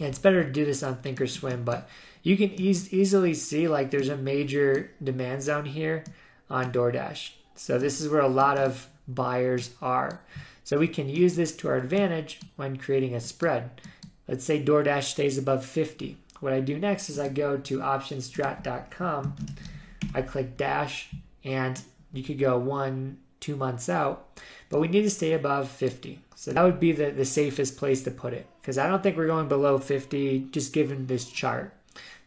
And 0.00 0.08
it's 0.08 0.18
better 0.18 0.44
to 0.44 0.50
do 0.50 0.64
this 0.64 0.82
on 0.82 0.96
Thinkorswim, 0.96 1.64
but 1.64 1.88
you 2.28 2.36
can 2.36 2.50
e 2.60 2.68
easily 2.90 3.32
see 3.32 3.66
like 3.68 3.90
there's 3.90 4.10
a 4.10 4.16
major 4.16 4.90
demand 5.02 5.42
zone 5.42 5.64
here 5.64 6.04
on 6.50 6.70
DoorDash. 6.70 7.30
So 7.54 7.78
this 7.78 8.00
is 8.00 8.08
where 8.10 8.20
a 8.20 8.28
lot 8.28 8.58
of 8.58 8.88
buyers 9.06 9.70
are. 9.80 10.20
So 10.62 10.78
we 10.78 10.88
can 10.88 11.08
use 11.08 11.36
this 11.36 11.56
to 11.56 11.68
our 11.68 11.76
advantage 11.76 12.40
when 12.56 12.76
creating 12.76 13.14
a 13.14 13.20
spread. 13.20 13.80
Let's 14.28 14.44
say 14.44 14.62
DoorDash 14.62 15.04
stays 15.04 15.38
above 15.38 15.64
50. 15.64 16.18
What 16.40 16.52
I 16.52 16.60
do 16.60 16.78
next 16.78 17.08
is 17.08 17.18
I 17.18 17.30
go 17.30 17.56
to 17.56 17.78
optionstrat.com 17.78 19.36
I 20.14 20.22
click 20.22 20.56
dash 20.56 21.08
and 21.44 21.80
you 22.12 22.22
could 22.22 22.38
go 22.38 22.58
one 22.58 23.18
two 23.40 23.56
months 23.56 23.88
out, 23.88 24.40
but 24.68 24.80
we 24.80 24.88
need 24.88 25.02
to 25.02 25.10
stay 25.10 25.32
above 25.32 25.68
50. 25.70 26.18
So 26.34 26.52
that 26.52 26.62
would 26.62 26.80
be 26.80 26.92
the, 26.92 27.10
the 27.10 27.24
safest 27.24 27.76
place 27.76 28.02
to 28.02 28.10
put 28.10 28.34
it 28.34 28.46
because 28.60 28.78
I 28.78 28.86
don't 28.86 29.02
think 29.02 29.16
we're 29.16 29.26
going 29.26 29.48
below 29.48 29.78
50 29.78 30.48
just 30.50 30.72
given 30.72 31.06
this 31.06 31.30
chart. 31.30 31.72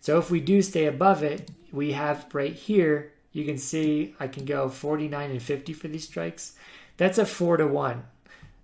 So 0.02 0.18
if 0.18 0.30
we 0.30 0.42
do 0.42 0.62
stay 0.62 0.88
above 0.88 1.24
it, 1.24 1.50
we 1.72 1.94
have 1.94 2.26
right 2.34 2.54
here, 2.54 3.14
you 3.32 3.46
can 3.46 3.58
see 3.58 4.16
I 4.20 4.28
can 4.28 4.46
go 4.46 4.68
49 4.68 5.32
and 5.32 5.42
50 5.42 5.74
for 5.74 5.88
these 5.88 6.06
strikes. 6.08 6.56
That's 6.98 7.18
a 7.18 7.26
four 7.26 7.56
to 7.58 7.68
one. 7.68 8.04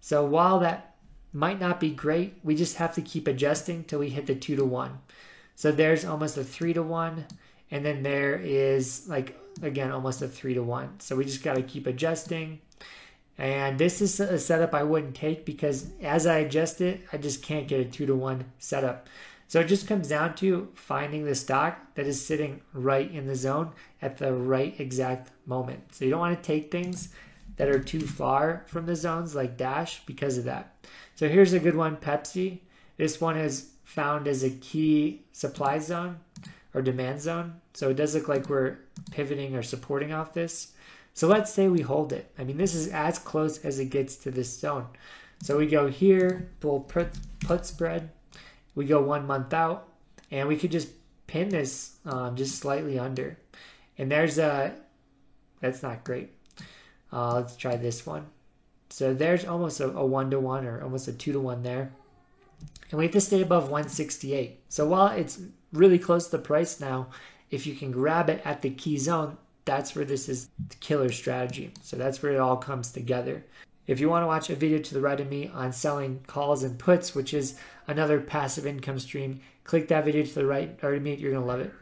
So 0.01 0.25
while 0.25 0.59
that 0.59 0.95
might 1.31 1.59
not 1.59 1.79
be 1.79 1.91
great, 1.91 2.39
we 2.43 2.55
just 2.55 2.77
have 2.77 2.95
to 2.95 3.01
keep 3.01 3.27
adjusting 3.27 3.83
till 3.83 3.99
we 3.99 4.09
hit 4.09 4.25
the 4.25 4.35
two 4.35 4.55
to 4.55 4.65
one. 4.65 4.99
So 5.55 5.71
there's 5.71 6.05
almost 6.05 6.37
a 6.37 6.43
three 6.43 6.73
to 6.73 6.83
one. 6.83 7.25
And 7.69 7.85
then 7.85 8.01
there 8.01 8.35
is 8.35 9.07
like, 9.07 9.39
again, 9.61 9.91
almost 9.91 10.21
a 10.21 10.27
three 10.27 10.55
to 10.55 10.63
one. 10.63 10.99
So 10.99 11.15
we 11.15 11.23
just 11.23 11.43
got 11.43 11.55
to 11.55 11.61
keep 11.61 11.85
adjusting. 11.85 12.61
And 13.37 13.77
this 13.77 14.01
is 14.01 14.19
a 14.19 14.39
setup 14.39 14.73
I 14.73 14.81
wouldn't 14.81 15.15
take 15.15 15.45
because 15.45 15.91
as 16.01 16.25
I 16.25 16.39
adjust 16.39 16.81
it, 16.81 17.01
I 17.13 17.17
just 17.17 17.43
can't 17.43 17.67
get 17.67 17.79
a 17.79 17.85
two 17.85 18.07
to 18.07 18.15
one 18.15 18.45
setup. 18.57 19.07
So 19.47 19.61
it 19.61 19.67
just 19.67 19.87
comes 19.87 20.09
down 20.09 20.35
to 20.35 20.69
finding 20.73 21.23
the 21.23 21.35
stock 21.35 21.95
that 21.95 22.05
is 22.05 22.23
sitting 22.23 22.61
right 22.73 23.09
in 23.09 23.27
the 23.27 23.35
zone 23.35 23.71
at 24.01 24.17
the 24.17 24.33
right 24.33 24.77
exact 24.79 25.31
moment. 25.45 25.95
So 25.95 26.05
you 26.05 26.11
don't 26.11 26.19
want 26.19 26.41
to 26.41 26.45
take 26.45 26.69
things 26.69 27.09
that 27.55 27.69
are 27.69 27.79
too 27.79 28.01
far 28.01 28.65
from 28.67 28.85
the 28.85 28.95
zones 28.95 29.35
like 29.35 29.57
Dash 29.57 30.05
because 30.05 30.37
of 30.37 30.43
that. 30.43 30.75
So 31.15 31.29
here's 31.29 31.53
a 31.53 31.59
good 31.59 31.75
one 31.75 31.95
Pepsi. 31.97 32.59
This 32.97 33.21
one 33.21 33.37
is 33.37 33.69
found 33.83 34.27
as 34.27 34.43
a 34.43 34.49
key 34.49 35.23
supply 35.31 35.79
zone 35.79 36.19
or 36.73 36.81
demand 36.81 37.21
zone. 37.21 37.61
So 37.73 37.89
it 37.89 37.95
does 37.95 38.15
look 38.15 38.27
like 38.27 38.49
we're 38.49 38.77
pivoting 39.11 39.55
or 39.55 39.63
supporting 39.63 40.11
off 40.11 40.33
this. 40.33 40.73
So 41.13 41.27
let's 41.27 41.51
say 41.51 41.67
we 41.67 41.81
hold 41.81 42.13
it. 42.13 42.31
I 42.37 42.43
mean, 42.43 42.57
this 42.57 42.75
is 42.75 42.89
as 42.89 43.17
close 43.17 43.63
as 43.65 43.79
it 43.79 43.85
gets 43.85 44.17
to 44.17 44.29
this 44.29 44.59
zone. 44.59 44.87
So 45.41 45.57
we 45.57 45.67
go 45.67 45.87
here, 45.87 46.49
bull 46.59 46.81
put, 46.81 47.09
put 47.39 47.65
spread. 47.65 48.11
We 48.77 48.85
go 48.85 49.01
one 49.01 49.25
month 49.25 49.55
out, 49.55 49.89
and 50.29 50.47
we 50.47 50.55
could 50.55 50.71
just 50.71 50.89
pin 51.25 51.49
this 51.49 51.97
um, 52.05 52.35
just 52.35 52.59
slightly 52.59 52.99
under. 52.99 53.35
And 53.97 54.11
there's 54.11 54.37
a, 54.37 54.75
that's 55.61 55.81
not 55.81 56.03
great. 56.03 56.29
Uh, 57.11 57.33
let's 57.33 57.55
try 57.55 57.75
this 57.75 58.05
one. 58.05 58.27
So 58.91 59.15
there's 59.15 59.45
almost 59.45 59.79
a, 59.79 59.89
a 59.89 60.05
one 60.05 60.29
to 60.29 60.39
one 60.39 60.67
or 60.67 60.83
almost 60.83 61.07
a 61.07 61.13
two 61.13 61.33
to 61.33 61.39
one 61.39 61.63
there. 61.63 61.91
And 62.91 62.99
we 62.99 63.05
have 63.05 63.13
to 63.13 63.21
stay 63.21 63.41
above 63.41 63.63
168. 63.63 64.59
So 64.69 64.85
while 64.85 65.07
it's 65.07 65.41
really 65.73 65.97
close 65.97 66.25
to 66.25 66.37
the 66.37 66.43
price 66.43 66.79
now, 66.79 67.07
if 67.49 67.65
you 67.65 67.73
can 67.73 67.91
grab 67.91 68.29
it 68.29 68.43
at 68.45 68.61
the 68.61 68.69
key 68.69 68.99
zone, 68.99 69.37
that's 69.65 69.95
where 69.95 70.05
this 70.05 70.29
is 70.29 70.49
the 70.69 70.75
killer 70.75 71.11
strategy. 71.11 71.71
So 71.81 71.97
that's 71.97 72.21
where 72.21 72.33
it 72.33 72.39
all 72.39 72.57
comes 72.57 72.91
together. 72.91 73.43
If 73.87 73.99
you 73.99 74.09
want 74.09 74.21
to 74.21 74.27
watch 74.27 74.51
a 74.51 74.55
video 74.55 74.77
to 74.77 74.93
the 74.93 75.01
right 75.01 75.19
of 75.19 75.29
me 75.29 75.49
on 75.51 75.71
selling 75.73 76.19
calls 76.27 76.63
and 76.63 76.77
puts, 76.77 77.15
which 77.15 77.33
is 77.33 77.57
another 77.87 78.19
passive 78.19 78.65
income 78.65 78.99
stream, 78.99 79.41
click 79.63 79.87
that 79.87 80.05
video 80.05 80.23
to 80.23 80.35
the 80.35 80.45
right 80.45 80.77
of 80.81 81.01
me. 81.01 81.15
You're 81.15 81.31
going 81.31 81.43
to 81.43 81.47
love 81.47 81.59
it. 81.61 81.73